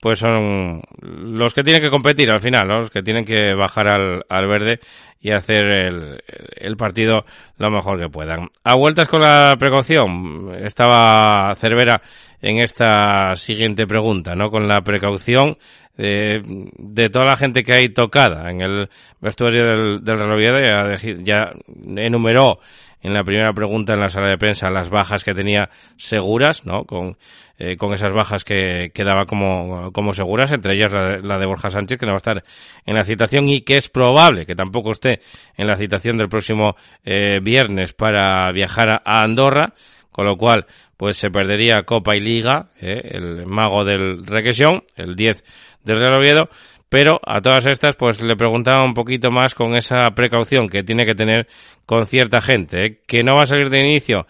[0.00, 2.80] pues son los que tienen que competir al final, ¿no?
[2.80, 4.78] los que tienen que bajar al, al verde
[5.20, 6.22] y hacer el,
[6.56, 7.24] el partido
[7.58, 8.48] lo mejor que puedan.
[8.62, 12.00] A vueltas con la precaución, estaba Cervera
[12.40, 14.50] en esta siguiente pregunta, ¿no?
[14.50, 15.56] Con la precaución
[15.96, 16.42] de,
[16.76, 18.90] de toda la gente que hay tocada en el
[19.20, 21.50] vestuario del, del Real Oviedo, ya
[21.96, 22.60] enumeró
[23.04, 26.84] en la primera pregunta en la sala de prensa las bajas que tenía seguras, ¿no?
[26.84, 27.16] Con,
[27.58, 31.38] eh, con esas bajas que, que daba como, como seguras, entre ellas la, de- la
[31.38, 32.42] de Borja Sánchez, que no va a estar
[32.84, 35.20] en la citación y que es probable que tampoco esté
[35.56, 39.74] en la citación del próximo eh, viernes para viajar a, a Andorra,
[40.10, 45.14] con lo cual pues se perdería Copa y Liga, eh, el mago del Requesión, el
[45.16, 45.44] 10
[45.84, 46.48] del Real Oviedo,
[46.94, 51.04] pero a todas estas pues le preguntaba un poquito más con esa precaución que tiene
[51.04, 51.48] que tener
[51.86, 53.00] con cierta gente, ¿eh?
[53.04, 54.28] que no va a salir de inicio.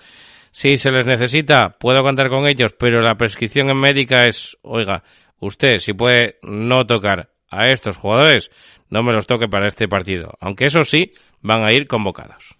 [0.50, 5.02] Si se les necesita, puedo contar con ellos, pero la prescripción en médica es, oiga,
[5.40, 8.50] usted si puede no tocar a estos jugadores,
[8.88, 10.32] no me los toque para este partido.
[10.40, 12.56] Aunque eso sí, van a ir convocados.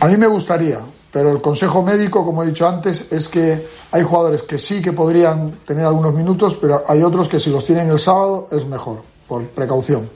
[0.00, 0.80] A mí me gustaría,
[1.10, 4.92] pero el consejo médico, como he dicho antes, es que hay jugadores que sí que
[4.92, 9.02] podrían tener algunos minutos, pero hay otros que si los tienen el sábado es mejor,
[9.28, 10.08] por precaución.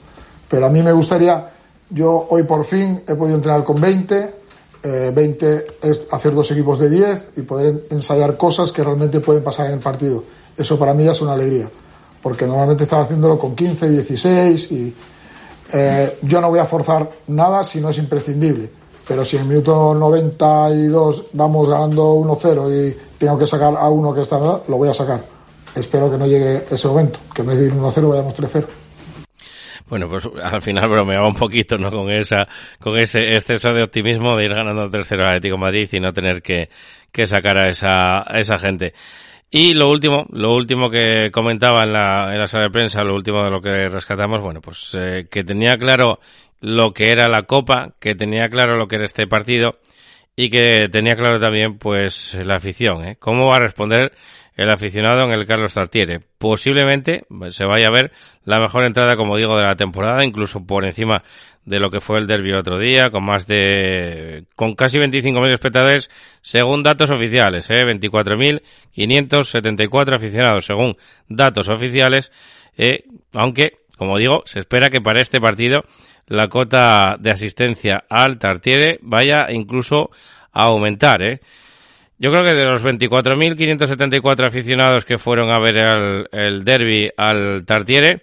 [0.49, 1.51] Pero a mí me gustaría,
[1.89, 4.33] yo hoy por fin he podido entrenar con 20,
[4.83, 9.19] eh, 20 es hacer dos equipos de 10 y poder en- ensayar cosas que realmente
[9.19, 10.23] pueden pasar en el partido.
[10.57, 11.69] Eso para mí ya es una alegría,
[12.21, 14.93] porque normalmente estaba haciéndolo con 15, 16 y
[15.71, 18.69] eh, yo no voy a forzar nada si no es imprescindible.
[19.07, 24.13] Pero si en el minuto 92 vamos ganando 1-0 y tengo que sacar a uno
[24.13, 25.23] que está, lo voy a sacar.
[25.75, 28.65] Espero que no llegue ese momento, que en vez de ir 1-0 vayamos 3-0.
[29.93, 31.91] Bueno, pues al final bromeaba un poquito, ¿no?
[31.91, 32.47] Con esa,
[32.79, 36.11] con ese exceso de optimismo de ir ganando tercero al Atlético de Madrid y no
[36.11, 36.71] tener que,
[37.11, 38.95] que sacar a esa, a esa gente.
[39.51, 43.13] Y lo último, lo último que comentaba en la, en la sala de prensa, lo
[43.13, 46.19] último de lo que rescatamos, bueno, pues eh, que tenía claro
[46.59, 49.77] lo que era la Copa, que tenía claro lo que era este partido
[50.35, 53.17] y que tenía claro también, pues, la afición, ¿eh?
[53.19, 54.11] ¿Cómo va a responder
[54.55, 56.21] el aficionado en el Carlos Tartiere?
[56.37, 58.11] Posiblemente se vaya a ver
[58.45, 61.23] la mejor entrada, como digo, de la temporada, incluso por encima
[61.65, 65.53] de lo que fue el derby el otro día, con más de, con casi 25.000
[65.53, 66.09] espectadores,
[66.41, 67.85] según datos oficiales, ¿eh?
[67.85, 70.97] 24.574 aficionados, según
[71.29, 72.33] datos oficiales,
[72.77, 75.83] eh, aunque, como digo, se espera que para este partido
[76.27, 80.09] la cota de asistencia al Tartiere vaya incluso
[80.51, 81.39] a aumentar, ¿eh?
[82.23, 87.65] Yo creo que de los 24.574 aficionados que fueron a ver el, el derby al
[87.65, 88.21] Tartiere,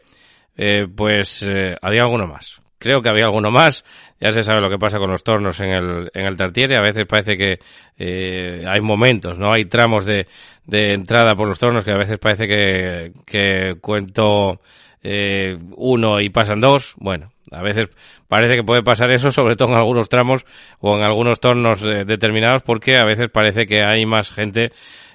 [0.57, 3.85] eh, pues eh, había alguno más creo que había alguno más.
[4.21, 6.77] Ya se sabe lo que pasa con los tornos en el, en el Tartiere.
[6.77, 7.59] A veces parece que
[7.99, 9.53] eh, hay momentos, ¿no?
[9.53, 10.27] Hay tramos de,
[10.65, 14.61] de entrada por los tornos que a veces parece que, que cuento
[15.03, 16.95] eh, uno y pasan dos.
[16.97, 17.89] Bueno, a veces
[18.29, 20.45] parece que puede pasar eso, sobre todo en algunos tramos
[20.79, 24.73] o en algunos tornos eh, determinados, porque a veces parece que hay más gente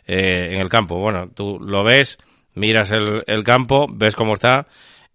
[0.07, 0.97] eh, en el campo.
[0.97, 2.17] Bueno, tú lo ves,
[2.53, 4.67] miras el, campo, ves cómo está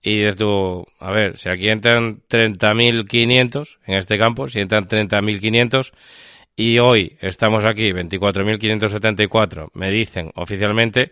[0.02, 5.92] y dices tú, a ver, si aquí entran 30.500 en este campo, si entran 30.500
[6.56, 11.11] y hoy estamos aquí 24.574, me dicen oficialmente,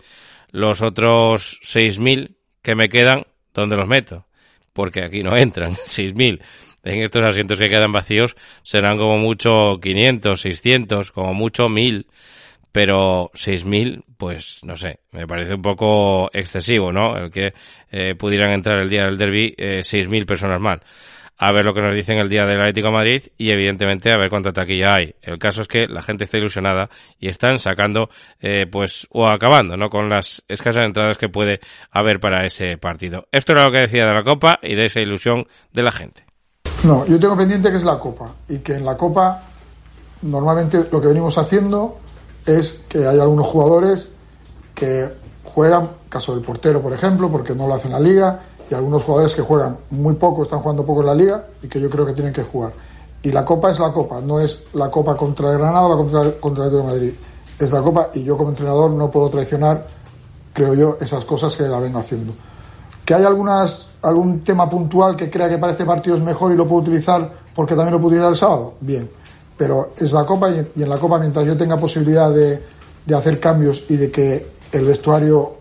[0.50, 4.27] los otros 6.000 que me quedan, ¿dónde los meto?
[4.78, 6.40] Porque aquí no entran 6.000.
[6.84, 12.06] En estos asientos que quedan vacíos serán como mucho 500, 600, como mucho 1.000
[12.70, 17.16] pero 6.000, pues no sé, me parece un poco excesivo, ¿no?
[17.16, 17.52] El que
[17.90, 20.78] eh, pudieran entrar el día del derby eh, 6.000 personas más.
[21.38, 24.18] A ver lo que nos dicen el día del Atlético de Madrid y evidentemente a
[24.18, 25.14] ver cuánta taquilla hay.
[25.22, 29.76] El caso es que la gente está ilusionada y están sacando, eh, pues, o acabando,
[29.76, 29.88] ¿no?
[29.88, 31.60] Con las escasas entradas que puede
[31.92, 33.28] haber para ese partido.
[33.30, 36.24] Esto era lo que decía de la Copa y de esa ilusión de la gente.
[36.84, 39.42] No, yo tengo pendiente que es la Copa y que en la Copa
[40.22, 41.98] normalmente lo que venimos haciendo
[42.46, 44.08] es que hay algunos jugadores
[44.74, 45.08] que
[45.44, 49.02] juegan, caso del portero por ejemplo, porque no lo hacen en la liga, y algunos
[49.02, 52.04] jugadores que juegan muy poco, están jugando poco en la liga y que yo creo
[52.04, 52.72] que tienen que jugar.
[53.22, 55.96] Y la Copa es la Copa, no es la Copa contra el Granada o la
[55.96, 57.14] contra, contra el Atlético de Madrid.
[57.58, 59.86] Es la Copa y yo como entrenador no puedo traicionar,
[60.52, 62.32] creo yo, esas cosas que la vengo haciendo.
[63.04, 66.68] Que hay algunas, algún tema puntual que crea que parece partido es mejor y lo
[66.68, 69.10] puedo utilizar porque también lo puedo utilizar el sábado, bien.
[69.56, 72.62] Pero es la Copa y, en la Copa mientras yo tenga posibilidad de,
[73.04, 75.54] de hacer cambios y de que el vestuario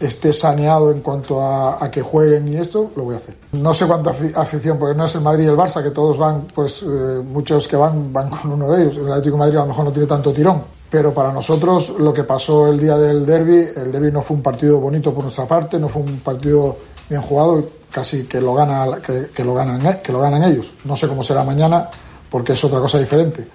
[0.00, 3.36] esté saneado en cuanto a, a, que jueguen y esto, lo voy a hacer.
[3.52, 6.46] No sé cuánta afición, porque no es el Madrid y el Barça, que todos van,
[6.54, 8.96] pues eh, muchos que van van con uno de ellos.
[8.98, 10.62] El Atlético de Madrid a lo mejor no tiene tanto tirón.
[10.90, 14.42] Pero para nosotros lo que pasó el día del derby, el derby no fue un
[14.42, 16.76] partido bonito por nuestra parte, no fue un partido
[17.08, 20.74] bien jugado, casi que lo gana que, que lo ganan que lo ganan ellos.
[20.84, 21.88] No sé cómo será mañana,
[22.30, 23.46] porque es otra cosa diferente.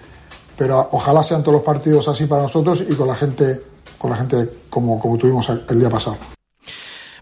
[0.58, 3.70] Pero ojalá sean todos los partidos así para nosotros y con la gente
[4.01, 6.17] con la gente como, como tuvimos el día pasado.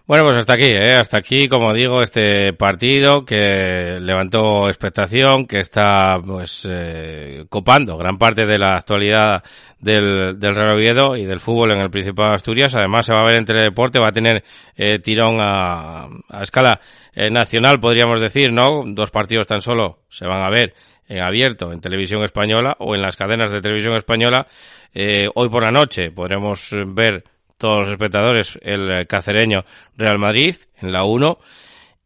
[0.06, 0.94] Bueno, pues hasta aquí, ¿eh?
[0.96, 8.16] hasta aquí, como digo, este partido que levantó expectación, que está pues eh, copando gran
[8.16, 9.44] parte de la actualidad
[9.78, 12.74] del, del Real Oviedo y del fútbol en el Principado de Asturias.
[12.74, 14.42] Además, se va a ver en teledeporte, va a tener
[14.74, 16.80] eh, tirón a, a escala
[17.12, 18.82] eh, nacional, podríamos decir, ¿no?
[18.84, 20.74] Dos partidos tan solo se van a ver
[21.10, 24.46] en abierto en televisión española o en las cadenas de televisión española.
[24.94, 27.24] Eh, hoy por la noche podremos ver
[27.58, 29.64] todos los espectadores el cacereño
[29.96, 31.38] Real Madrid en la 1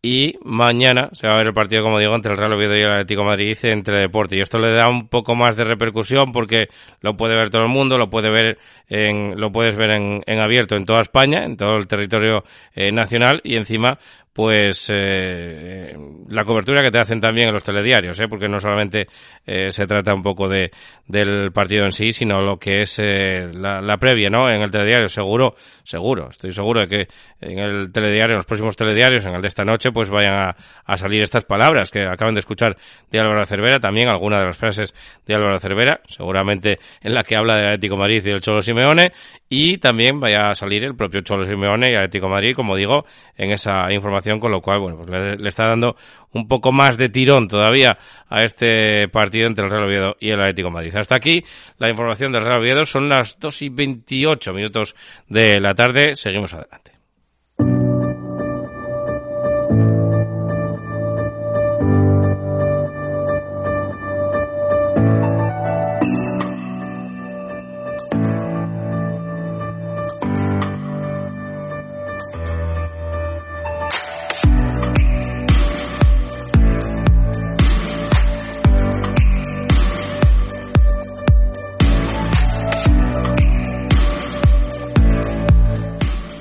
[0.04, 2.80] y mañana se va a ver el partido, como digo, entre el Real Oviedo y
[2.80, 4.36] el Atlético Madrid entre deporte.
[4.36, 6.68] Y esto le da un poco más de repercusión porque
[7.00, 10.40] lo puede ver todo el mundo, lo puede ver en, lo puedes ver en, en
[10.40, 13.98] abierto en toda España, en todo el territorio eh, nacional y encima
[14.34, 15.96] pues eh,
[16.28, 18.26] la cobertura que te hacen también en los telediarios, ¿eh?
[18.28, 19.06] porque no solamente
[19.46, 20.72] eh, se trata un poco de
[21.06, 24.48] del partido en sí, sino lo que es eh, la, previa, ¿no?
[24.48, 27.08] En el telediario, seguro, seguro, estoy seguro de que
[27.40, 30.54] en el telediario, en los próximos telediarios, en el de esta noche, pues vayan
[30.86, 32.76] a, salir estas palabras que acaban de escuchar
[33.10, 34.94] de Álvaro Cervera, también alguna de las frases
[35.26, 39.12] de Álvaro Cervera, seguramente en la que habla del Atlético Madrid y del Cholo Simeone,
[39.48, 43.04] y también vaya a salir el propio Cholo Simeone y Atlético Madrid, como digo,
[43.36, 45.96] en esa información, con lo cual, bueno, pues le, le está dando
[46.32, 47.96] un poco más de tirón todavía
[48.28, 50.96] a este partido entre el Real Oviedo y el Atlético Madrid.
[50.96, 51.44] Hasta aquí
[51.78, 52.84] la información del Real Oviedo.
[52.84, 54.94] Son las 2 y 28 minutos
[55.28, 56.16] de la tarde.
[56.16, 56.83] Seguimos adelante.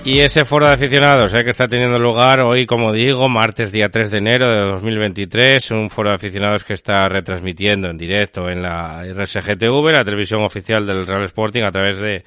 [0.05, 3.87] Y ese foro de aficionados eh, que está teniendo lugar hoy, como digo, martes día
[3.89, 8.61] 3 de enero de 2023, un foro de aficionados que está retransmitiendo en directo en
[8.61, 12.25] la RSGTV, la televisión oficial del Real Sporting, a través de,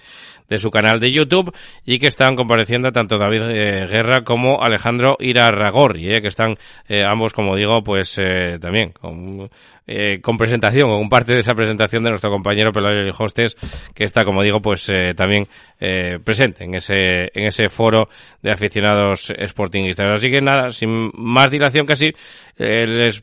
[0.49, 1.55] de su canal de YouTube,
[1.85, 6.57] y que están compareciendo tanto David eh, Guerra como Alejandro Irarragorri, eh, que están
[6.89, 8.19] eh, ambos, como digo, pues
[8.61, 9.49] también con
[9.87, 13.57] eh, con presentación, con parte de esa presentación de nuestro compañero Pelayo Hostes,
[13.95, 15.47] que está, como digo, pues eh, también
[15.79, 18.09] eh, presente en ese, en ese foro
[18.43, 20.07] de aficionados sportingistas.
[20.15, 22.13] Así que nada, sin más dilación casi,
[22.59, 23.23] eh, les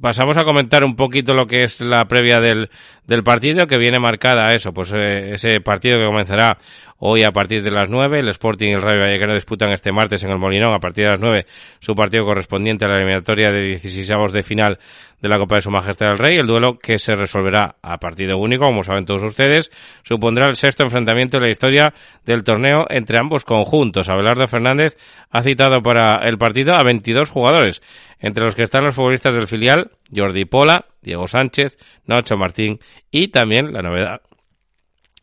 [0.00, 2.70] pasamos a comentar un poquito lo que es la previa del,
[3.06, 6.58] del partido, que viene marcada eso, pues eh, ese partido que comenzará
[7.06, 8.20] hoy a partir de las 9.
[8.20, 11.10] El Sporting y el Rayo Vallecano disputan este martes en el Molinón a partir de
[11.10, 11.44] las 9
[11.78, 14.78] su partido correspondiente a la eliminatoria de 16 de final
[15.20, 16.38] de la Copa de Su Majestad el Rey.
[16.38, 19.70] El duelo que se resolverá a partido único, como saben todos ustedes,
[20.02, 21.92] supondrá el sexto enfrentamiento de la historia
[22.24, 24.08] del torneo entre ambos conjuntos.
[24.08, 24.96] Abelardo Fernández
[25.30, 27.82] ha citado para el partido a 22 jugadores,
[28.18, 33.28] entre los que están los futbolistas del filial, Jordi Pola, Diego Sánchez, Nacho Martín y
[33.28, 34.22] también la novedad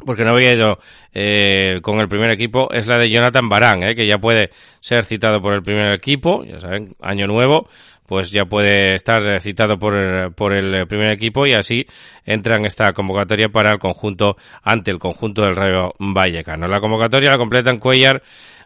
[0.06, 0.80] porque no había ido
[1.14, 5.04] eh, con el primer equipo, es la de Jonathan Barán, eh, que ya puede ser
[5.06, 7.68] citado por el primer equipo, ya saben, año nuevo,
[8.06, 11.86] pues ya puede estar citado por el, por el primer equipo y así
[12.26, 16.68] entra en esta convocatoria para el conjunto, ante el conjunto del Rayo Vallecano.
[16.68, 18.22] La convocatoria la completan Cuellar,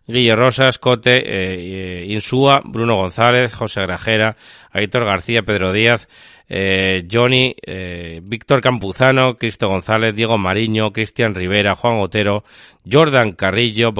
[0.08, 4.36] Guille Rosas, Cote, eh, Insúa, Bruno González, José Grajera,
[4.72, 6.08] Aitor García, Pedro Díaz,
[6.48, 12.44] eh, Johnny, eh, Víctor Campuzano, Cristo González, Diego Mariño, Cristian Rivera, Juan Otero,
[12.90, 13.92] Jordan Carrillo,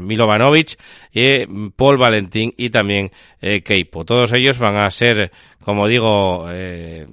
[0.00, 0.78] Milovanovic,
[1.12, 4.04] eh, Paul Valentín y también eh, Keipo.
[4.04, 5.32] Todos ellos van a ser,
[5.64, 7.06] como digo, eh,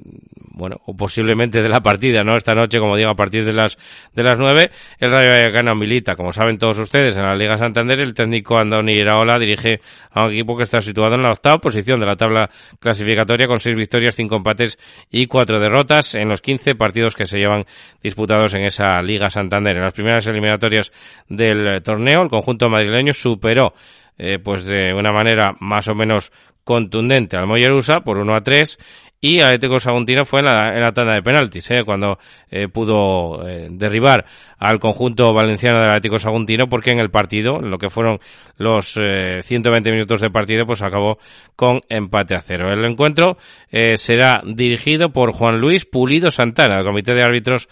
[0.51, 2.35] bueno, o posiblemente de la partida, ¿no?
[2.35, 3.77] Esta noche, como digo, a partir de las
[4.13, 7.99] de las nueve, el Rayo Vallecano milita, como saben todos ustedes, en la Liga Santander,
[7.99, 9.79] el técnico Andoni Iraola dirige
[10.11, 13.59] a un equipo que está situado en la octava posición de la tabla clasificatoria con
[13.59, 14.66] seis victorias, cinco empates
[15.12, 17.65] y cuatro derrotas en los 15 partidos que se llevan
[18.01, 19.77] disputados en esa Liga Santander.
[19.77, 20.91] En las primeras eliminatorias
[21.30, 23.73] del torneo, el conjunto madrileño superó
[24.17, 26.32] eh, pues de una manera más o menos
[26.63, 28.77] contundente al Mollerusa por 1 a 3
[29.19, 31.84] y Atlético Saguntino fue en la, en la tanda de penaltis, ¿eh?
[31.84, 32.19] cuando
[32.51, 34.25] eh, pudo eh, derribar
[34.60, 38.19] al conjunto valenciano del Atlético Saguntino, porque en el partido, en lo que fueron
[38.58, 41.17] los eh, 120 minutos de partido, pues acabó
[41.56, 42.71] con empate a cero.
[42.71, 43.38] El encuentro
[43.71, 47.69] eh, será dirigido por Juan Luis Pulido Santana, el comité de árbitros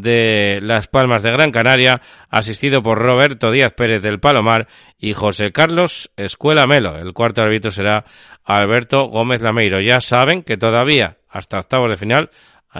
[0.00, 4.66] de Las Palmas de Gran Canaria, asistido por Roberto Díaz Pérez del Palomar
[4.98, 6.96] y José Carlos Escuela Melo.
[6.96, 8.04] El cuarto árbitro será
[8.44, 9.80] Alberto Gómez Lameiro.
[9.80, 12.30] Ya saben que todavía, hasta octavos de final,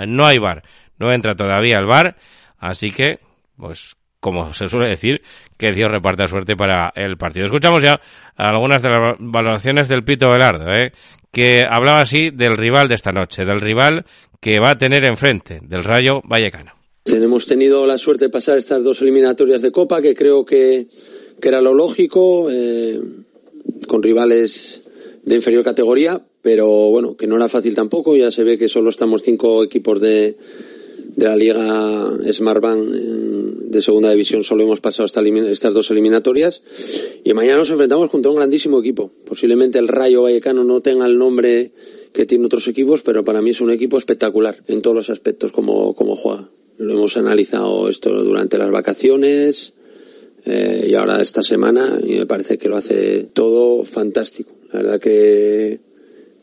[0.08, 0.62] no hay bar.
[0.98, 2.16] No entra todavía el bar,
[2.58, 3.20] así que,
[3.56, 5.22] pues, como se suele decir,
[5.56, 7.46] que Dios reparta suerte para el partido.
[7.46, 8.00] Escuchamos ya
[8.36, 10.92] algunas de las valoraciones del Pito Velardo, ¿eh?
[11.32, 14.04] que hablaba así del rival de esta noche, del rival
[14.40, 16.73] que va a tener enfrente, del Rayo Vallecano.
[17.06, 20.86] Hemos tenido la suerte de pasar estas dos eliminatorias de Copa, que creo que,
[21.42, 22.98] era lo lógico, eh,
[23.86, 24.80] con rivales
[25.22, 28.16] de inferior categoría, pero bueno, que no era fácil tampoco.
[28.16, 30.38] Ya se ve que solo estamos cinco equipos de,
[31.16, 36.62] la Liga Smartbank de segunda división, solo hemos pasado esta, estas dos eliminatorias.
[37.22, 39.10] Y mañana nos enfrentamos contra un grandísimo equipo.
[39.26, 41.72] Posiblemente el Rayo Vallecano no tenga el nombre
[42.14, 45.52] que tiene otros equipos, pero para mí es un equipo espectacular en todos los aspectos
[45.52, 46.48] como, como juega.
[46.76, 49.74] Lo hemos analizado esto durante las vacaciones
[50.44, 54.52] eh, y ahora esta semana y me parece que lo hace todo fantástico.
[54.72, 55.78] La verdad que,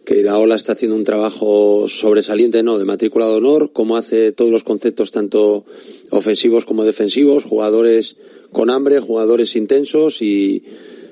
[0.06, 2.78] que Iraola está haciendo un trabajo sobresaliente, ¿no?
[2.78, 5.66] De matrícula de honor, como hace todos los conceptos tanto
[6.12, 8.16] ofensivos como defensivos, jugadores
[8.54, 10.64] con hambre, jugadores intensos y,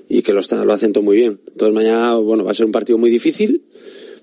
[0.08, 1.42] y que lo, está, lo hacen todo muy bien.
[1.48, 3.64] Entonces mañana, bueno, va a ser un partido muy difícil,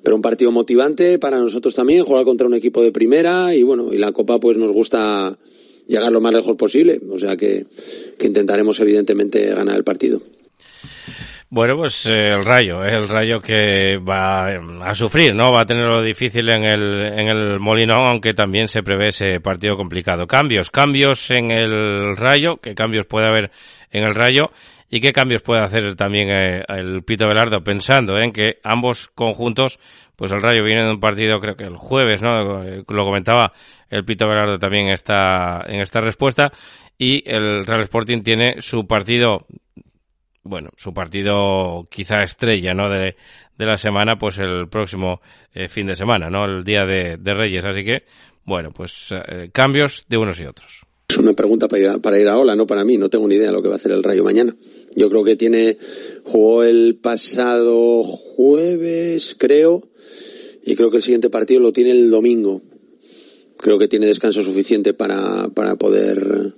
[0.07, 3.93] pero un partido motivante para nosotros también, jugar contra un equipo de primera y bueno,
[3.93, 5.37] y la Copa pues nos gusta
[5.89, 7.67] llegar lo más lejos posible, o sea que,
[8.17, 10.23] que intentaremos evidentemente ganar el partido.
[11.49, 14.47] Bueno, pues eh, el Rayo, eh, el Rayo que va
[14.89, 15.51] a sufrir, ¿no?
[15.51, 19.41] Va a tener lo difícil en el, en el Molinón, aunque también se prevé ese
[19.41, 20.29] partido complicado.
[20.29, 23.51] Cambios, cambios en el Rayo, ¿qué cambios puede haber
[23.91, 24.53] en el Rayo?
[24.89, 27.63] ¿Y qué cambios puede hacer también eh, el Pito Velardo?
[27.65, 29.79] Pensando en que ambos conjuntos,
[30.15, 32.63] pues el Rayo viene de un partido, creo que el jueves, ¿no?
[32.65, 33.53] Lo comentaba
[33.91, 36.53] el Pito Velardo también está en esta respuesta.
[36.99, 39.47] Y el Real Sporting tiene su partido
[40.49, 42.89] bueno, su partido quizá estrella, ¿no?
[42.89, 43.17] De,
[43.57, 45.21] de la semana, pues el próximo
[45.53, 46.45] eh, fin de semana, ¿no?
[46.45, 47.65] El día de, de Reyes.
[47.65, 48.05] Así que,
[48.45, 50.86] bueno, pues eh, cambios de unos y otros.
[51.09, 52.97] Es una pregunta para ir, a, para ir a Ola, no para mí.
[52.97, 54.57] No tengo ni idea de lo que va a hacer el Rayo mañana.
[54.95, 55.79] Yo creo que tiene,
[56.25, 59.89] jugó el pasado jueves, creo,
[60.65, 62.63] y creo que el siguiente partido lo tiene el domingo.
[63.57, 66.55] Creo que tiene descanso suficiente para, para poder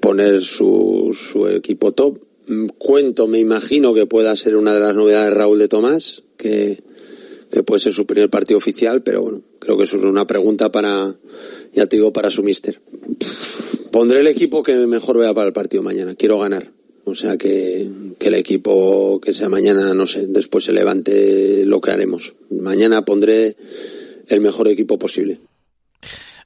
[0.00, 2.18] poner su, su equipo top
[2.78, 6.82] cuento, me imagino que pueda ser una de las novedades Raúl de Tomás, que,
[7.50, 10.70] que puede ser su primer partido oficial, pero bueno, creo que eso es una pregunta
[10.70, 11.14] para,
[11.72, 12.80] ya te digo, para su mister.
[13.90, 16.14] Pondré el equipo que mejor vea para el partido mañana.
[16.14, 16.70] Quiero ganar.
[17.04, 17.88] O sea que,
[18.18, 22.34] que el equipo que sea mañana, no sé, después se levante lo que haremos.
[22.50, 23.56] Mañana pondré
[24.28, 25.38] el mejor equipo posible.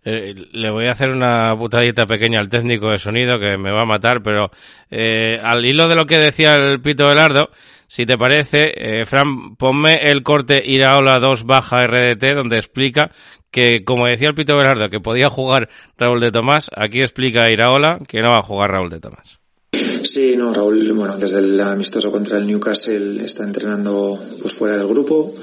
[0.04, 3.82] Eh, le voy a hacer una putadita pequeña al técnico de sonido que me va
[3.82, 4.50] a matar, pero
[4.90, 7.50] eh, al hilo de lo que decía el Pito Velardo,
[7.94, 13.12] si te parece, eh, Fran, ponme el corte Iraola 2 baja RDT donde explica
[13.50, 15.68] que, como decía el Pito Velardo, que podía jugar
[15.98, 19.38] Raúl de Tomás, aquí explica Iraola que no va a jugar Raúl de Tomás.
[20.04, 24.86] Sí, no, Raúl, bueno, desde el amistoso contra el Newcastle está entrenando pues fuera del
[24.86, 25.34] grupo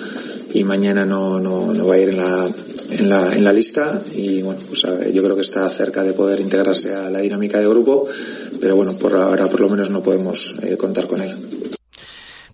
[0.51, 2.49] y mañana no, no, no va a ir en la,
[2.89, 4.81] en la, en la lista y bueno, pues
[5.13, 8.07] yo creo que está cerca de poder integrarse a la dinámica de grupo,
[8.59, 11.77] pero bueno, por ahora por lo menos no podemos eh, contar con él.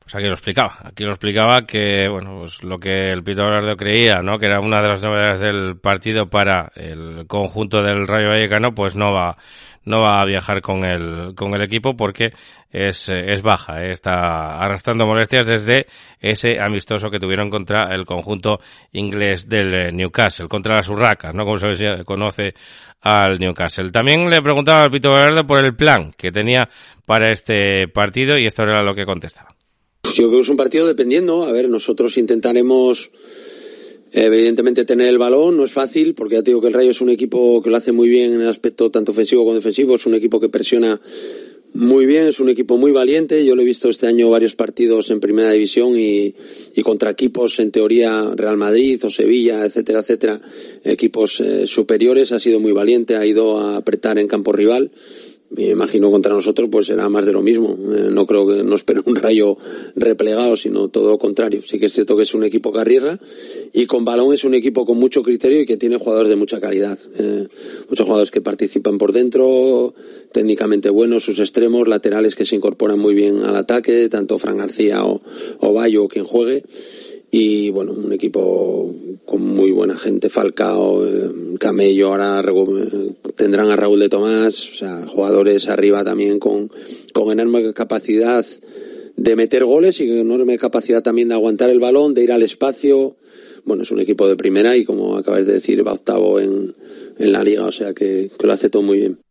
[0.05, 3.75] Pues aquí lo explicaba, aquí lo explicaba que, bueno, pues lo que el Pito Velardo
[3.75, 4.37] creía, ¿no?
[4.37, 8.95] Que era una de las novedades del partido para el conjunto del Rayo Vallecano, pues
[8.95, 9.35] no va,
[9.83, 12.33] no va a viajar con el, con el equipo porque
[12.69, 15.87] es, es baja, eh, está arrastrando molestias desde
[16.19, 18.59] ese amistoso que tuvieron contra el conjunto
[18.91, 21.45] inglés del eh, Newcastle, contra las Urracas, ¿no?
[21.45, 22.53] Como se conoce
[23.01, 23.89] al Newcastle.
[23.89, 26.69] También le preguntaba al Pito Velardo por el plan que tenía
[27.07, 29.54] para este partido y esto era lo que contestaba.
[30.13, 31.43] Yo creo que es un partido dependiendo.
[31.43, 33.11] A ver, nosotros intentaremos
[34.17, 37.01] Evidentemente tener el balón no es fácil, porque ya te digo que el Rayo es
[37.01, 40.05] un equipo que lo hace muy bien en el aspecto tanto ofensivo como defensivo, es
[40.05, 41.01] un equipo que presiona
[41.73, 43.43] muy bien, es un equipo muy valiente.
[43.43, 46.33] Yo lo he visto este año varios partidos en primera división y,
[46.73, 50.39] y contra equipos en teoría Real Madrid o Sevilla, etcétera, etcétera,
[50.85, 52.31] equipos eh, superiores.
[52.31, 54.91] Ha sido muy valiente, ha ido a apretar en campo rival
[55.51, 57.77] me imagino contra nosotros pues será más de lo mismo.
[57.95, 59.57] Eh, no creo que nos espere un rayo
[59.95, 61.61] replegado, sino todo lo contrario.
[61.65, 63.19] Sí que es cierto que es un equipo que arriesga
[63.71, 66.59] y con balón es un equipo con mucho criterio y que tiene jugadores de mucha
[66.59, 66.97] calidad.
[67.17, 67.47] Eh,
[67.89, 69.93] muchos jugadores que participan por dentro,
[70.31, 75.05] técnicamente buenos, sus extremos, laterales que se incorporan muy bien al ataque, tanto Fran García
[75.05, 75.21] o,
[75.59, 76.63] o quien juegue
[77.37, 81.29] y bueno, un equipo con muy buena gente, Falcao, eh,
[81.59, 82.41] Camello, ahora
[83.35, 86.71] tendrán a Raúl de Tomás, o sea, jugadores arriba también con,
[87.13, 88.45] con enorme capacidad
[89.17, 93.17] de meter goles y enorme capacidad también de aguantar el balón, de ir al espacio.
[93.65, 96.73] Bueno, es un equipo de primera y como acabas de decir, va octavo en,
[97.17, 99.24] en la liga, o sea que, que lo hace todo muy bien.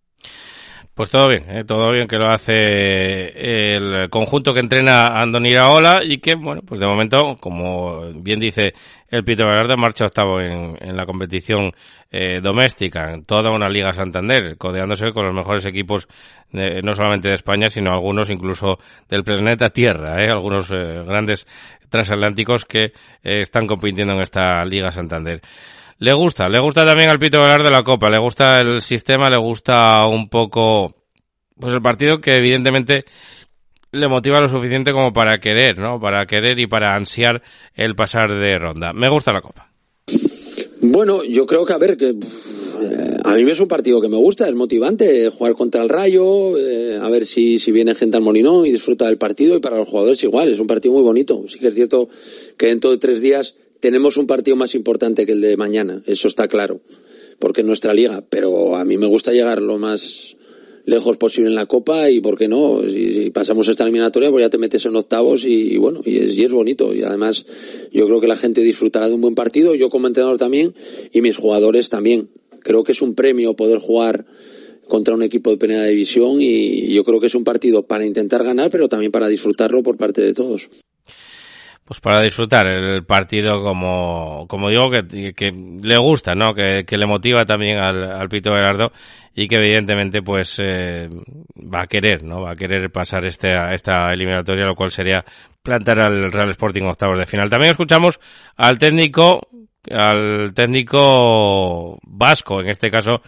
[0.94, 1.64] Pues todo bien, ¿eh?
[1.64, 6.78] todo bien que lo hace el conjunto que entrena Andoni Iraola y que, bueno, pues
[6.78, 8.74] de momento, como bien dice
[9.08, 11.72] el Pito Velarde, marcha octavo en, en la competición
[12.12, 16.06] eh, doméstica, en toda una Liga Santander, codeándose con los mejores equipos
[16.52, 18.78] no solamente de España, sino algunos incluso
[19.08, 20.30] del planeta Tierra, ¿eh?
[20.30, 21.46] algunos eh, grandes
[21.88, 22.92] transatlánticos que eh,
[23.40, 25.40] están compitiendo en esta Liga Santander.
[25.98, 29.30] Le gusta, le gusta también al Pito hablar de la Copa, le gusta el sistema,
[29.30, 30.92] le gusta un poco,
[31.58, 33.04] pues el partido que evidentemente
[33.92, 36.00] le motiva lo suficiente como para querer, ¿no?
[36.00, 37.42] Para querer y para ansiar
[37.74, 38.92] el pasar de ronda.
[38.92, 39.70] Me gusta la Copa.
[40.80, 44.16] Bueno, yo creo que a ver que eh, a mí es un partido que me
[44.16, 48.22] gusta, es motivante jugar contra el Rayo, eh, a ver si, si viene gente al
[48.22, 51.44] Molinón y disfruta del partido y para los jugadores igual, es un partido muy bonito.
[51.48, 52.08] Sí que es cierto
[52.58, 56.28] que dentro de tres días tenemos un partido más importante que el de mañana, eso
[56.28, 56.80] está claro,
[57.38, 60.36] porque es nuestra liga, pero a mí me gusta llegar lo más
[60.86, 62.82] lejos posible en la Copa y, ¿por qué no?
[62.88, 66.44] Si, pasamos esta eliminatoria, pues ya te metes en octavos y, bueno, y es, y
[66.44, 66.94] es bonito.
[66.94, 67.46] Y además
[67.92, 70.74] yo creo que la gente disfrutará de un buen partido, yo como entrenador también
[71.12, 72.28] y mis jugadores también.
[72.60, 74.26] Creo que es un premio poder jugar
[74.88, 78.44] contra un equipo de primera división y yo creo que es un partido para intentar
[78.44, 80.68] ganar, pero también para disfrutarlo por parte de todos
[81.84, 86.54] pues para disfrutar el partido como, como digo, que, le gusta, ¿no?
[86.54, 88.90] Que, que le motiva también al, al Pito Gerardo
[89.34, 91.08] y que evidentemente pues eh,
[91.56, 92.42] va a querer, ¿no?
[92.42, 95.24] Va a querer pasar este, esta eliminatoria, lo cual sería
[95.62, 97.50] plantar al Real Sporting octavos de final.
[97.50, 98.20] También escuchamos
[98.56, 99.48] al técnico,
[99.90, 103.20] al técnico vasco, en este caso,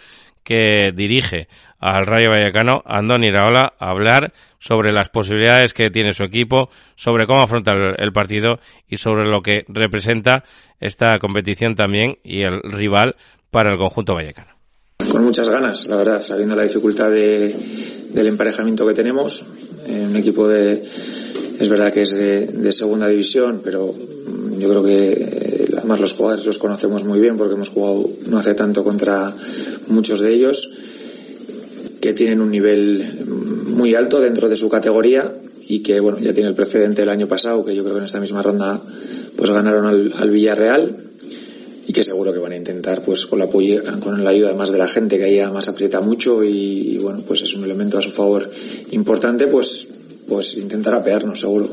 [0.44, 1.48] que dirige
[1.78, 7.26] al Rayo Vallecano, Andoni Raola, a hablar sobre las posibilidades que tiene su equipo, sobre
[7.26, 8.58] cómo afrontar el partido
[8.88, 10.44] y sobre lo que representa
[10.80, 13.16] esta competición también y el rival
[13.50, 14.56] para el conjunto vallecano.
[15.10, 17.54] Con muchas ganas, la verdad, sabiendo la dificultad de,
[18.10, 19.44] del emparejamiento que tenemos,
[19.86, 23.94] un equipo de, es verdad que es de, de segunda división, pero
[24.58, 25.56] yo creo que
[25.86, 29.32] Además los jugadores los conocemos muy bien porque hemos jugado no hace tanto contra
[29.86, 30.68] muchos de ellos
[32.06, 33.24] que tienen un nivel
[33.66, 35.32] muy alto dentro de su categoría
[35.66, 38.06] y que bueno ya tiene el precedente del año pasado que yo creo que en
[38.06, 38.80] esta misma ronda
[39.36, 40.96] pues ganaron al, al Villarreal
[41.84, 44.78] y que seguro que van a intentar pues con la con la ayuda más de
[44.78, 48.02] la gente que ahí además aprieta mucho y, y bueno pues es un elemento a
[48.02, 48.48] su favor
[48.92, 49.88] importante pues
[50.28, 51.68] pues intentar apearnos seguro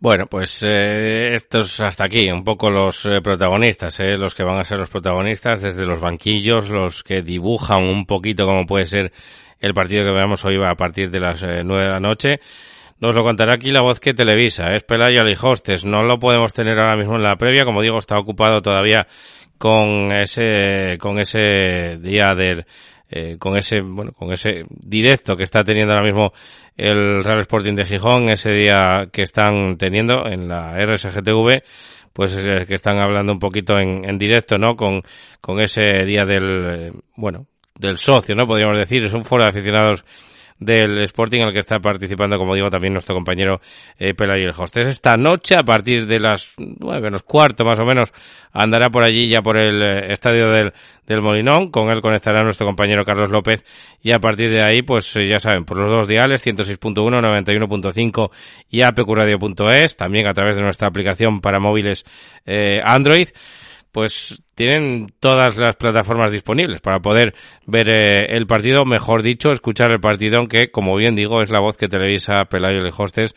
[0.00, 4.58] bueno, pues eh, estos hasta aquí, un poco los eh, protagonistas, eh, los que van
[4.58, 9.12] a ser los protagonistas desde los banquillos, los que dibujan un poquito cómo puede ser
[9.60, 12.40] el partido que veamos hoy a partir de las eh, nueve de la noche.
[12.98, 15.84] Nos lo contará aquí la voz que televisa, es Pelayo Alijostes.
[15.84, 19.06] No lo podemos tener ahora mismo en la previa, como digo, está ocupado todavía
[19.58, 22.64] con ese, con ese día del,
[23.10, 26.32] eh, con ese, bueno, con ese directo que está teniendo ahora mismo
[26.76, 31.62] el Real Sporting de Gijón, ese día que están teniendo en la RSGTV,
[32.12, 34.76] pues que están hablando un poquito en, en directo, ¿no?
[34.76, 35.02] Con,
[35.40, 37.46] con ese día del, eh, bueno,
[37.78, 38.46] del socio, ¿no?
[38.46, 40.04] Podríamos decir, es un foro de aficionados
[40.60, 43.60] del Sporting en el que está participando, como digo, también nuestro compañero
[43.98, 44.86] eh, Pelayo el Hostes.
[44.86, 48.12] Esta noche, a partir de las nueve menos cuarto más o menos,
[48.52, 50.72] andará por allí ya por el eh, estadio del,
[51.06, 51.70] del Molinón.
[51.70, 53.64] Con él conectará nuestro compañero Carlos López
[54.02, 58.30] y a partir de ahí, pues eh, ya saben, por los dos diales, 106.1, 91.5
[58.70, 62.04] y apqradio.es, también a través de nuestra aplicación para móviles
[62.44, 63.28] eh, Android
[63.92, 67.34] pues tienen todas las plataformas disponibles para poder
[67.66, 71.60] ver eh, el partido, mejor dicho, escuchar el partido, aunque, como bien digo, es la
[71.60, 73.34] voz que televisa Pelayo de Hostes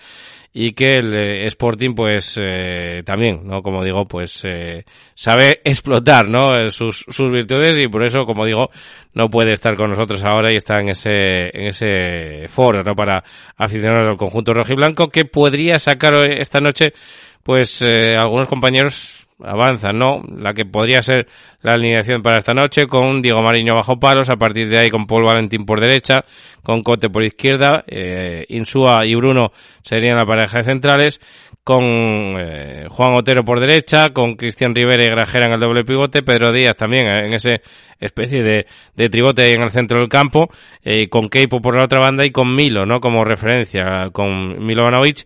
[0.55, 3.63] y que el eh, Sporting, pues, eh, también, ¿no?
[3.63, 4.85] Como digo, pues, eh,
[5.15, 6.55] sabe explotar, ¿no?
[6.55, 8.69] Eh, sus, sus virtudes y por eso, como digo,
[9.13, 12.95] no puede estar con nosotros ahora y está en ese, en ese foro, ¿no?
[12.95, 13.23] Para
[13.57, 16.93] aficionados al conjunto rojiblanco que podría sacar esta noche,
[17.41, 20.21] pues, algunos compañeros avanzan, ¿no?
[20.37, 21.27] La que podría ser
[21.61, 25.07] la alineación para esta noche con Diego Mariño bajo palos, a partir de ahí con
[25.07, 26.25] Paul Valentín por derecha,
[26.61, 31.19] con Cote por izquierda, eh, Insúa y Bruno serían la pareja de centrales,
[31.63, 36.21] con eh, Juan Otero por derecha, con Cristian Rivera y Grajera en el doble pivote,
[36.21, 37.61] Pedro Díaz también eh, en ese
[37.99, 38.65] especie de,
[38.95, 40.49] de tribote en el centro del campo,
[40.83, 42.99] eh, con Keipo por la otra banda y con Milo, ¿no?
[42.99, 45.25] Como referencia, con Milovanovic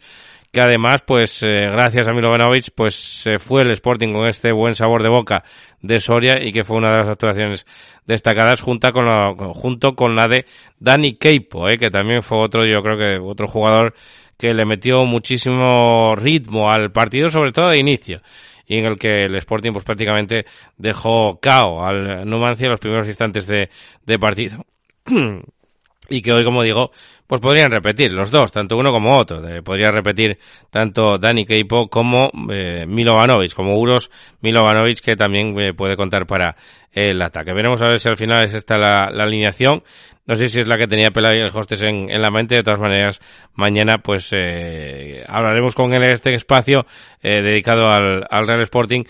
[0.52, 4.76] que además, pues eh, gracias a Milovanovic, pues se fue el Sporting con este buen
[4.76, 5.44] sabor de boca
[5.82, 7.66] de Soria y que fue una de las actuaciones
[8.06, 10.46] destacadas junto con la, junto con la de
[10.80, 13.94] Dani Keipo, eh, que también fue otro, yo creo que otro jugador
[14.38, 18.22] que le metió muchísimo ritmo al partido, sobre todo de inicio
[18.66, 20.46] y en el que el Sporting pues prácticamente
[20.78, 24.66] dejó cao al Numancia en los primeros instantes de partido.
[26.10, 26.92] y que hoy, como digo,
[27.28, 29.46] pues podrían repetir los dos, tanto uno como otro.
[29.48, 30.38] Eh, podría repetir
[30.70, 34.10] tanto Dani Keipo como eh, Milovanovic, como Uros
[34.42, 36.56] Milovanovic, que también eh, puede contar para
[36.92, 37.54] el ataque.
[37.54, 39.84] Veremos a ver si al final es esta la, alineación.
[40.26, 42.56] No sé si es la que tenía Pelayo el Hostes en, en, la mente.
[42.56, 43.22] De todas maneras,
[43.56, 46.86] mañana pues eh, hablaremos con él en este espacio
[47.22, 49.04] dedicado al, al Real Sporting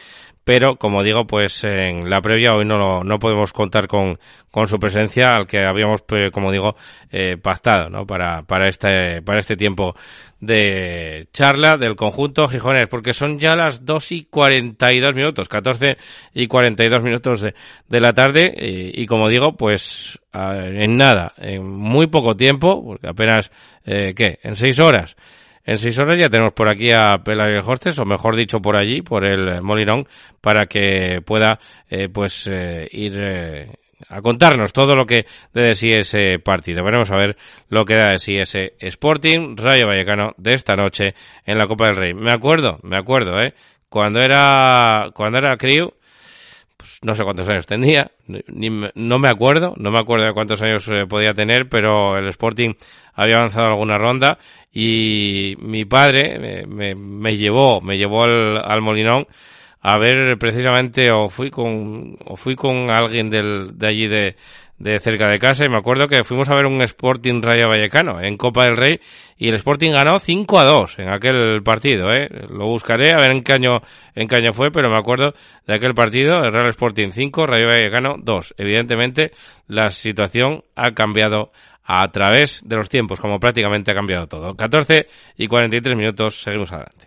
[0.48, 4.18] pero como digo, pues en la previa hoy no, lo, no podemos contar con,
[4.50, 6.78] con su presencia, al que habíamos, pues, como digo,
[7.12, 8.08] eh, pactado, ¿no?
[8.08, 9.94] Para, para este, para este tiempo
[10.40, 15.98] de charla del conjunto Gijones, porque son ya las 2 y 42 minutos, 14
[16.34, 17.54] y 42 minutos de,
[17.90, 23.10] de la tarde, y, y, como digo, pues en nada, en muy poco tiempo, porque
[23.10, 23.52] apenas,
[23.84, 24.40] eh, ¿qué?
[24.44, 25.18] En seis horas,
[25.68, 29.02] en seis horas ya tenemos por aquí a Pelayo Hostes, o mejor dicho por allí,
[29.02, 30.08] por el Molinón,
[30.40, 31.60] para que pueda
[31.90, 33.72] eh, pues eh, ir eh,
[34.08, 36.86] a contarnos todo lo que de sí ese partido.
[36.86, 37.36] Veremos a ver
[37.68, 41.16] lo que da de ese Sporting Rayo Vallecano de esta noche
[41.46, 42.14] en la Copa del Rey.
[42.14, 43.54] Me acuerdo, me acuerdo, eh,
[43.90, 45.96] cuando era cuando era crío,
[47.04, 50.88] no sé cuántos años tenía, ni, no me acuerdo, no me acuerdo de cuántos años
[50.88, 52.74] eh, podía tener, pero el Sporting
[53.14, 54.38] había avanzado alguna ronda
[54.72, 59.26] y mi padre me, me, me llevó, me llevó al, al, Molinón
[59.82, 64.36] a ver precisamente o fui con o fui con alguien del, de allí de,
[64.80, 68.22] de cerca de casa y me acuerdo que fuimos a ver un Sporting Rayo Vallecano
[68.22, 69.00] en Copa del Rey
[69.38, 72.30] y el Sporting ganó 5 a 2 en aquel partido, ¿eh?
[72.50, 73.80] Lo buscaré a ver en qué año,
[74.16, 75.34] en qué año fue, pero me acuerdo
[75.66, 78.56] de aquel partido, el Real Sporting 5, Rayo Vallecano 2.
[78.58, 79.32] Evidentemente,
[79.68, 81.52] la situación ha cambiado
[81.84, 84.56] a través de los tiempos, como prácticamente ha cambiado todo.
[84.56, 85.08] 14
[85.38, 87.07] y 43 minutos, seguimos adelante.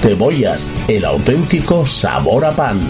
[0.00, 2.80] Cebollas, el auténtico sabor a pan.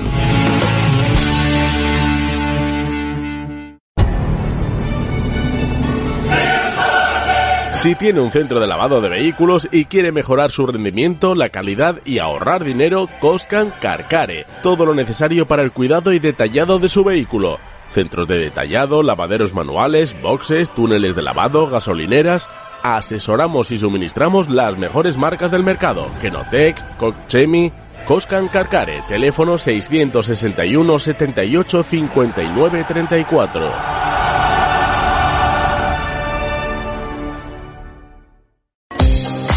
[7.72, 12.00] Si tiene un centro de lavado de vehículos y quiere mejorar su rendimiento, la calidad
[12.04, 14.46] y ahorrar dinero, Coscan Carcare.
[14.62, 17.59] Todo lo necesario para el cuidado y detallado de su vehículo.
[17.91, 22.49] Centros de detallado, lavaderos manuales, boxes, túneles de lavado, gasolineras.
[22.82, 26.09] Asesoramos y suministramos las mejores marcas del mercado.
[26.20, 27.72] Kenotec, Cochemi,
[28.07, 29.03] Coscan Carcare.
[29.09, 34.38] Teléfono 661 78 59 34.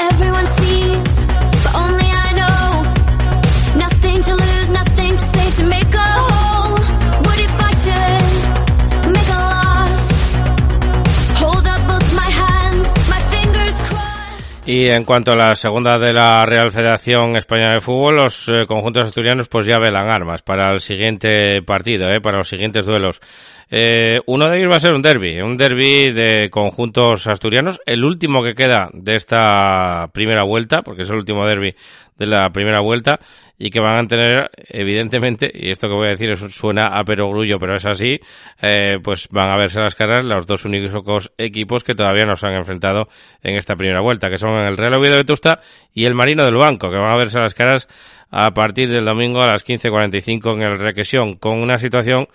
[0.00, 1.16] Everyone sees,
[1.60, 2.82] but only I know.
[3.78, 6.73] Nothing to lose, nothing to say to make a whole.
[14.66, 18.64] Y en cuanto a la segunda de la Real Federación Española de Fútbol, los eh,
[18.66, 23.20] conjuntos asturianos pues ya velan armas para el siguiente partido, eh, para los siguientes duelos.
[23.70, 28.06] Eh, uno de ellos va a ser un derby, un derby de conjuntos asturianos, el
[28.06, 31.74] último que queda de esta primera vuelta, porque es el último derby
[32.16, 33.20] de la primera vuelta,
[33.58, 37.58] y que van a tener, evidentemente, y esto que voy a decir suena a perogrullo,
[37.58, 38.18] pero es así,
[38.60, 42.46] eh, pues van a verse las caras los dos únicos equipos que todavía no se
[42.46, 43.08] han enfrentado
[43.42, 45.60] en esta primera vuelta, que son el Real Oviedo de Vetusta
[45.92, 47.88] y el Marino del Banco, que van a verse las caras
[48.30, 52.26] a partir del domingo a las 15.45 en el Requesión, con una situación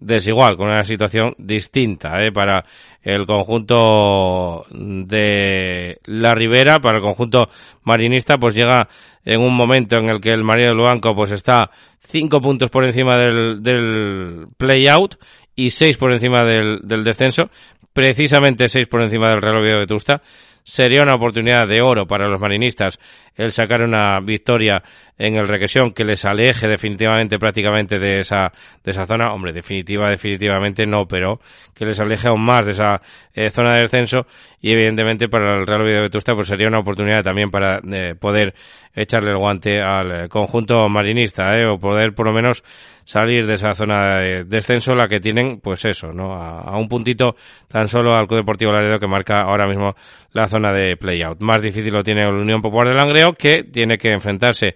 [0.00, 2.30] desigual, con una situación distinta ¿eh?
[2.32, 2.64] para
[3.02, 7.48] el conjunto de la Ribera, para el conjunto
[7.84, 8.88] marinista, pues llega
[9.24, 11.70] en un momento en el que el Marino del Banco pues está
[12.00, 15.16] cinco puntos por encima del, del play-out
[15.54, 17.50] y seis por encima del, del descenso,
[17.92, 20.22] precisamente seis por encima del Oviedo de Vetusta.
[20.62, 22.98] Sería una oportunidad de oro para los marinistas
[23.34, 24.82] el sacar una victoria
[25.18, 28.52] en el Requesión que les aleje definitivamente prácticamente de esa,
[28.84, 29.32] de esa zona.
[29.32, 31.40] Hombre, definitiva, definitivamente no, pero
[31.74, 33.02] que les aleje aún más de esa
[33.34, 34.26] eh, zona de descenso
[34.60, 38.54] y evidentemente para el Real Oviedo Vetusta pues sería una oportunidad también para eh, poder
[38.94, 41.66] echarle el guante al eh, conjunto marinista, ¿eh?
[41.66, 42.64] o poder por lo menos
[43.04, 46.34] salir de esa zona de descenso, la que tienen, pues eso, ¿no?
[46.34, 49.94] A, a un puntito tan solo al Club Deportivo Laredo que marca ahora mismo
[50.32, 51.40] la zona de play-out.
[51.40, 54.74] Más difícil lo tiene el Unión Popular de Langreo, que tiene que enfrentarse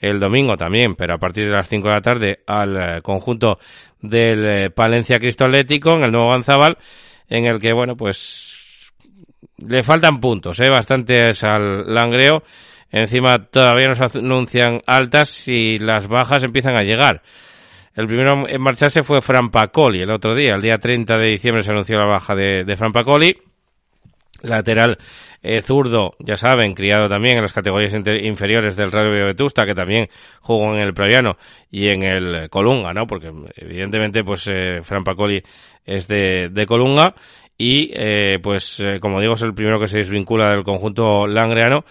[0.00, 3.58] el domingo también, pero a partir de las 5 de la tarde, al eh, conjunto
[4.00, 6.76] del eh, Palencia Cristo Atlético en el nuevo Ganzabal,
[7.28, 8.92] en el que, bueno, pues
[9.58, 10.68] le faltan puntos, ¿eh?
[10.68, 12.42] bastantes al Langreo.
[12.90, 17.22] Encima todavía nos anuncian altas y las bajas empiezan a llegar.
[17.94, 20.54] El primero en marcharse fue Fran Pacoli el otro día.
[20.54, 23.36] El día 30 de diciembre se anunció la baja de, de Fran Pacoli.
[24.42, 24.98] Lateral
[25.44, 30.08] eh, zurdo, ya saben, criado también en las categorías inferiores del Oviedo Vetusta, que también
[30.40, 31.36] jugó en el Proviano
[31.70, 33.06] y en el Colunga, ¿no?
[33.06, 35.42] Porque evidentemente, pues, eh, Fran Pacoli
[35.84, 37.14] es de, de Colunga
[37.58, 41.84] y, eh, pues, eh, como digo, es el primero que se desvincula del conjunto langreano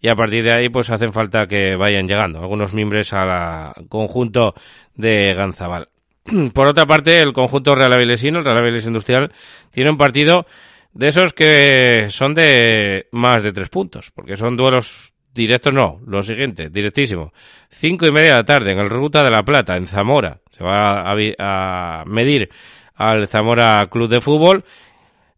[0.00, 4.54] y a partir de ahí, pues, hacen falta que vayan llegando algunos miembros al conjunto
[4.94, 5.88] de Ganzabal.
[6.54, 9.32] Por otra parte, el conjunto Real Avilesino, el Real Avilés Industrial,
[9.72, 10.46] tiene un partido
[10.94, 16.22] de esos que son de más de tres puntos, porque son duelos directos, no, lo
[16.22, 17.32] siguiente, directísimo.
[17.70, 20.40] Cinco y media de la tarde en el Ruta de la Plata, en Zamora.
[20.50, 22.50] Se va a, a medir
[22.94, 24.64] al Zamora Club de Fútbol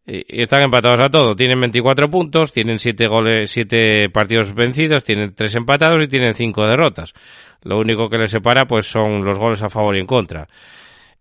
[0.06, 1.34] y están empatados a todo.
[1.34, 6.66] Tienen 24 puntos, tienen 7 goles, siete partidos vencidos, tienen 3 empatados y tienen 5
[6.66, 7.14] derrotas.
[7.62, 10.46] Lo único que les separa pues son los goles a favor y en contra.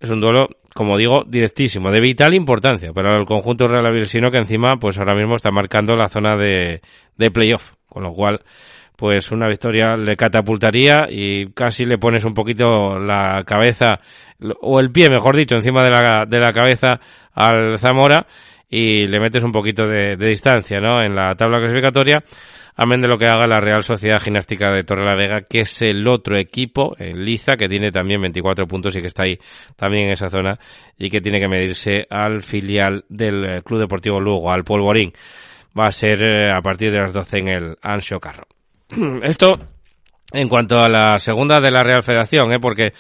[0.04, 4.38] Es un duelo, como digo, directísimo, de vital importancia para el conjunto Real Avilesino que
[4.38, 6.82] encima pues ahora mismo está marcando la zona de,
[7.16, 8.42] de playoff, con lo cual
[8.98, 14.02] pues una victoria le catapultaría y casi le pones un poquito la cabeza,
[14.60, 17.00] o el pie, mejor dicho, encima de la, de la cabeza
[17.34, 18.28] al Zamora
[18.70, 21.02] y le metes un poquito de, de distancia, ¿no?
[21.02, 22.22] En la tabla clasificatoria
[22.76, 26.38] amén de lo que haga la Real Sociedad Gimnástica de Torrelavega, que es el otro
[26.38, 29.38] equipo, el Liza, que tiene también 24 puntos y que está ahí
[29.76, 30.60] también en esa zona
[30.98, 35.14] y que tiene que medirse al filial del eh, Club Deportivo Lugo, al Polvorín.
[35.78, 38.48] Va a ser eh, a partir de las 12 en el Ansio Carro.
[39.24, 39.60] Esto
[40.32, 42.60] en cuanto a la segunda de la Real Federación, ¿eh?
[42.60, 42.94] porque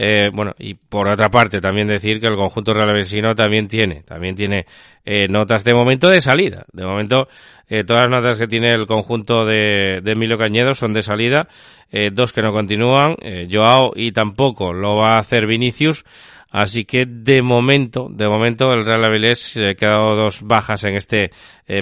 [0.00, 4.02] eh, bueno, y por otra parte también decir que el conjunto real vecino también tiene,
[4.02, 4.64] también tiene
[5.04, 6.64] eh, notas de momento de salida.
[6.72, 7.26] De momento,
[7.68, 11.48] eh, todas las notas que tiene el conjunto de, de Emilio Cañedo son de salida,
[11.90, 16.04] eh, dos que no continúan, eh, Joao y tampoco lo va a hacer Vinicius.
[16.48, 20.94] Así que de momento, de momento el Real Avilés eh, ha quedado dos bajas en
[20.94, 21.32] este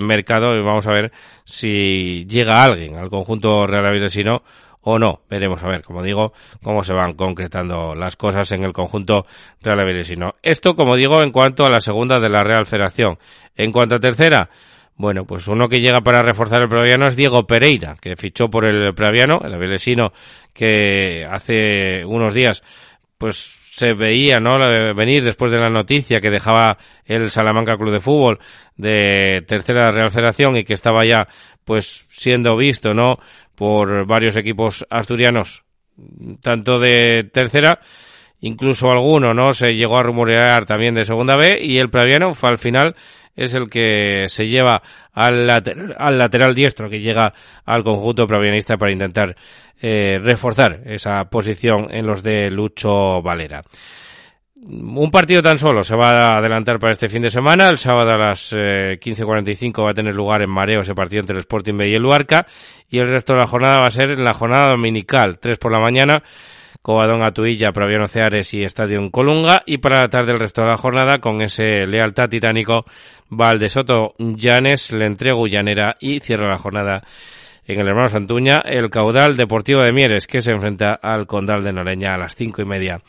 [0.01, 1.13] mercado y vamos a ver
[1.45, 4.43] si llega alguien al conjunto Real Avilesino
[4.89, 5.23] o no.
[5.29, 6.33] Veremos a ver, como digo,
[6.63, 9.27] cómo se van concretando las cosas en el conjunto
[9.61, 10.37] Real Avilesino.
[10.45, 13.19] Esto, como digo, en cuanto a la segunda de la Real Federación.
[13.57, 14.49] En cuanto a tercera,
[14.95, 18.65] bueno, pues uno que llega para reforzar el Praviano es Diego Pereira, que fichó por
[18.65, 20.13] el Praviano, el avilesino,
[20.55, 22.63] que hace unos días,
[23.19, 24.57] pues se veía, ¿no?
[24.95, 28.39] Venir después de la noticia que dejaba el Salamanca Club de Fútbol
[28.77, 31.27] de tercera Real Federación y que estaba ya,
[31.65, 33.19] pues, siendo visto, ¿no?
[33.57, 35.65] Por varios equipos asturianos,
[36.41, 37.81] tanto de tercera,
[38.41, 39.53] incluso alguno, ¿no?
[39.53, 42.95] Se llegó a rumorear también de segunda B y el Praviano al final
[43.35, 44.83] es el que se lleva
[45.13, 47.33] al, al lateral diestro que llega
[47.65, 49.37] al conjunto pravianista para intentar
[49.81, 53.63] eh, reforzar esa posición en los de Lucho Valera.
[54.65, 57.69] Un partido tan solo se va a adelantar para este fin de semana.
[57.69, 61.37] El sábado a las eh, 15.45 va a tener lugar en Mareo ese partido entre
[61.37, 62.47] el Sporting B y el Luarca.
[62.89, 65.73] Y el resto de la jornada va a ser en la jornada dominical, 3 por
[65.73, 66.23] la mañana.
[66.81, 69.63] Covadón Atuilla, Praviano Ceares y Estadio Colunga.
[69.67, 72.87] Y para la tarde el resto de la jornada con ese lealtad titánico
[73.29, 77.03] Valdesoto Llanes, le entrego Llanera y cierra la jornada
[77.67, 81.73] en el hermano Santuña el caudal deportivo de Mieres que se enfrenta al Condal de
[81.73, 83.01] Noreña a las cinco y media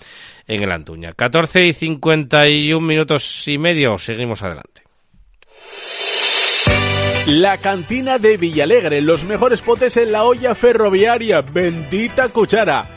[0.48, 1.14] en el Antuña.
[1.14, 4.84] 14 y 51 minutos y medio, seguimos adelante.
[7.28, 12.97] La cantina de Villalegre, los mejores potes en la olla ferroviaria, bendita cuchara.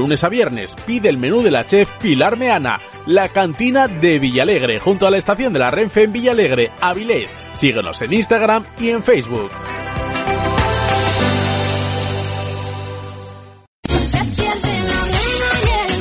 [0.00, 0.74] lunes a viernes.
[0.86, 2.80] Pide el menú de la chef Pilar Meana.
[3.06, 7.36] La cantina de Villalegre, junto a la estación de la Renfe en Villalegre, Avilés.
[7.52, 9.50] Síguenos en Instagram y en Facebook.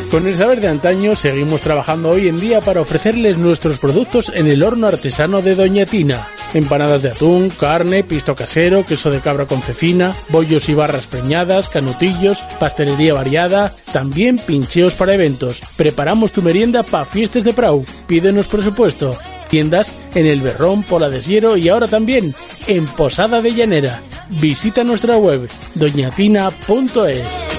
[0.09, 4.47] Con el saber de antaño seguimos trabajando hoy en día para ofrecerles nuestros productos en
[4.47, 6.27] el horno artesano de Doña Tina.
[6.53, 11.69] Empanadas de atún, carne, pisto casero, queso de cabra con cecina, bollos y barras preñadas,
[11.69, 15.61] canutillos, pastelería variada, también pincheos para eventos.
[15.77, 17.85] Preparamos tu merienda para fiestas de Prau.
[18.07, 19.17] Pídenos presupuesto.
[19.47, 22.33] Tiendas en El Berrón, Pola de Siero y ahora también
[22.67, 24.01] en Posada de Llanera.
[24.41, 27.58] Visita nuestra web doñatina.es.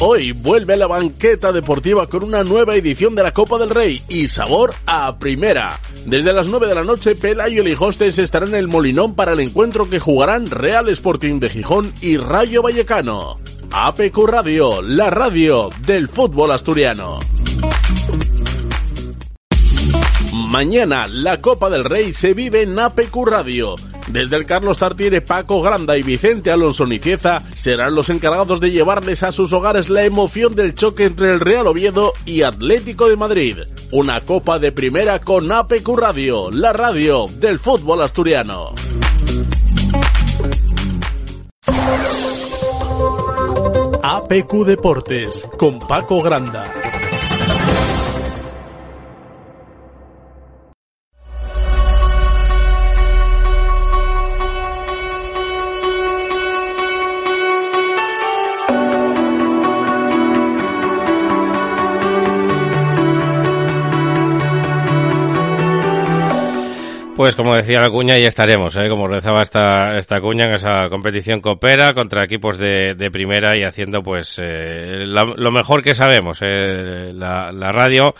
[0.00, 4.28] Hoy vuelve la banqueta deportiva con una nueva edición de la Copa del Rey y
[4.28, 5.80] sabor a primera.
[6.06, 9.90] Desde las 9 de la noche, Pelayo Lijostes estará en el Molinón para el encuentro
[9.90, 13.38] que jugarán Real Sporting de Gijón y Rayo Vallecano.
[13.72, 17.18] APQ Radio, la radio del fútbol asturiano.
[20.32, 23.74] Mañana la Copa del Rey se vive en APQ Radio.
[24.10, 29.22] Desde el Carlos Tartiere, Paco Granda y Vicente Alonso Nicieza serán los encargados de llevarles
[29.22, 33.58] a sus hogares la emoción del choque entre el Real Oviedo y Atlético de Madrid.
[33.90, 38.74] Una copa de primera con APQ Radio, la radio del fútbol asturiano.
[44.02, 46.64] APQ Deportes con Paco Granda.
[67.18, 68.88] Pues como decía la cuña, ya estaremos, ¿eh?
[68.88, 73.64] como rezaba esta, esta cuña en esa competición coopera contra equipos de, de primera y
[73.64, 78.14] haciendo pues eh, la- lo mejor que sabemos, eh, la radio,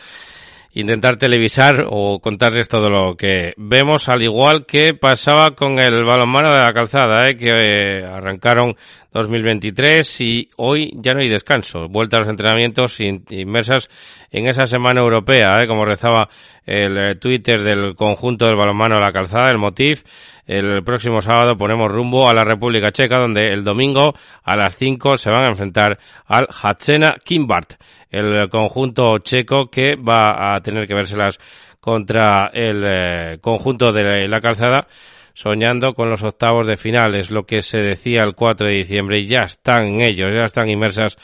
[0.75, 6.53] intentar televisar o contarles todo lo que vemos, al igual que pasaba con el balonmano
[6.53, 7.37] de la calzada, ¿eh?
[7.37, 8.77] que eh, arrancaron
[9.13, 13.89] 2023 y hoy ya no hay descanso, vuelta a los entrenamientos in- inmersas
[14.31, 15.67] en esa semana europea, ¿eh?
[15.67, 16.29] como rezaba
[16.67, 20.03] el eh, Twitter del conjunto del balonmano de la calzada, el Motiv.
[20.49, 25.19] El próximo sábado ponemos rumbo a la República Checa, donde el domingo a las 5
[25.19, 27.75] se van a enfrentar al Hatsena Kimbart,
[28.09, 31.39] el conjunto checo que va a tener que vérselas
[31.81, 34.87] contra el eh, conjunto de la calzada
[35.35, 39.21] soñando con los octavos de final, es lo que se decía el 4 de diciembre
[39.21, 41.17] y ya están ellos, ya están inmersas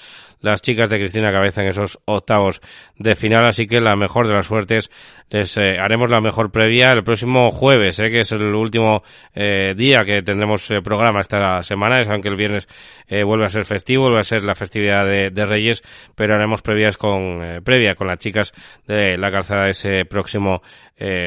[0.44, 2.60] las chicas de Cristina Cabeza en esos octavos
[2.96, 4.90] de final, así que la mejor de las suertes,
[5.30, 9.02] les eh, haremos la mejor previa el próximo jueves, eh, que es el último
[9.34, 12.68] eh, día que tendremos eh, programa esta semana, es aunque el viernes
[13.08, 15.82] eh, vuelve a ser festivo, vuelve a ser la festividad de, Reyes,
[16.14, 18.52] pero haremos previas con, previa con las chicas
[18.86, 20.62] de la calzada ese próximo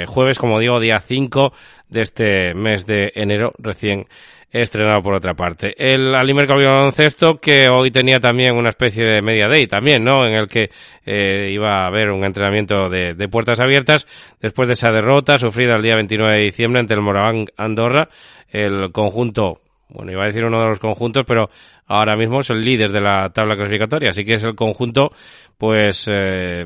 [0.07, 1.53] jueves, como digo, día 5
[1.89, 4.07] de este mes de enero recién
[4.61, 5.73] estrenado por otra parte.
[5.77, 10.25] El Alimer Calvillo Baloncesto que hoy tenía también una especie de media day también, ¿no?
[10.25, 10.69] En el que
[11.05, 14.07] eh, iba a haber un entrenamiento de, de puertas abiertas
[14.41, 18.09] después de esa derrota sufrida el día 29 de diciembre ante el Moraván Andorra,
[18.49, 21.49] el conjunto bueno, iba a decir uno de los conjuntos, pero
[21.85, 25.11] ahora mismo es el líder de la tabla clasificatoria, así que es el conjunto,
[25.57, 26.65] pues, eh,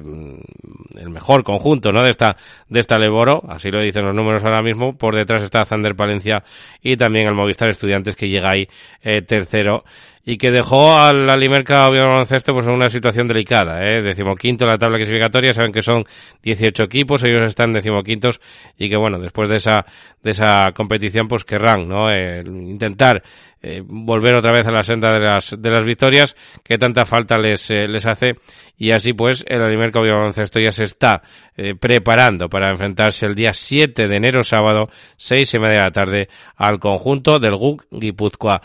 [0.98, 2.04] el mejor conjunto, ¿no?
[2.04, 2.36] De esta,
[2.68, 6.44] de esta Leboro, así lo dicen los números ahora mismo, por detrás está Zander Palencia
[6.82, 8.68] y también el Movistar Estudiantes que llega ahí
[9.04, 9.84] eh, tercero
[10.24, 14.72] y que dejó al Alimerca Oviedo Baloncesto pues en una situación delicada, eh, decimoquinto en
[14.72, 16.04] la tabla clasificatoria, saben que son
[16.44, 18.40] 18 equipos, ellos están decimoquintos
[18.78, 19.86] y que bueno, después de esa
[20.22, 22.12] de esa competición pues querrán, ¿no?
[22.12, 23.24] Eh, intentar
[23.64, 27.38] eh, volver otra vez a la senda de las de las victorias que tanta falta
[27.38, 28.38] les eh, les hace
[28.76, 31.22] y así pues el Alimerca Baloncesto ya se está
[31.56, 35.92] eh, preparando para enfrentarse el día 7 de enero sábado seis y media de la
[35.92, 38.62] tarde al conjunto del GUC Guipúzcoa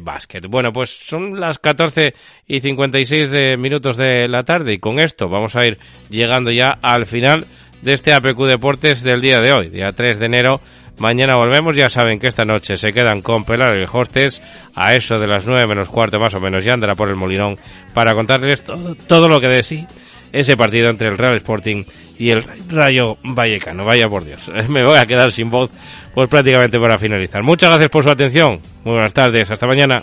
[0.00, 0.42] Basket.
[0.48, 2.14] Bueno, pues son las 14
[2.46, 5.78] y 56 de minutos de la tarde y con esto vamos a ir
[6.08, 7.46] llegando ya al final
[7.82, 10.60] de este APQ Deportes del día de hoy, día 3 de enero.
[10.98, 14.42] Mañana volvemos, ya saben que esta noche se quedan con Pelar y Hostes
[14.74, 17.58] a eso de las 9 menos cuarto más o menos, ya andará por el Molinón
[17.94, 19.86] para contarles todo, todo lo que de sí
[20.32, 21.84] ese partido entre el Real Sporting
[22.18, 23.84] y el Rayo Vallecano.
[23.84, 25.70] Vaya por Dios, me voy a quedar sin voz
[26.14, 27.42] pues prácticamente para finalizar.
[27.42, 28.60] Muchas gracias por su atención.
[28.84, 30.02] Muy buenas tardes, hasta mañana.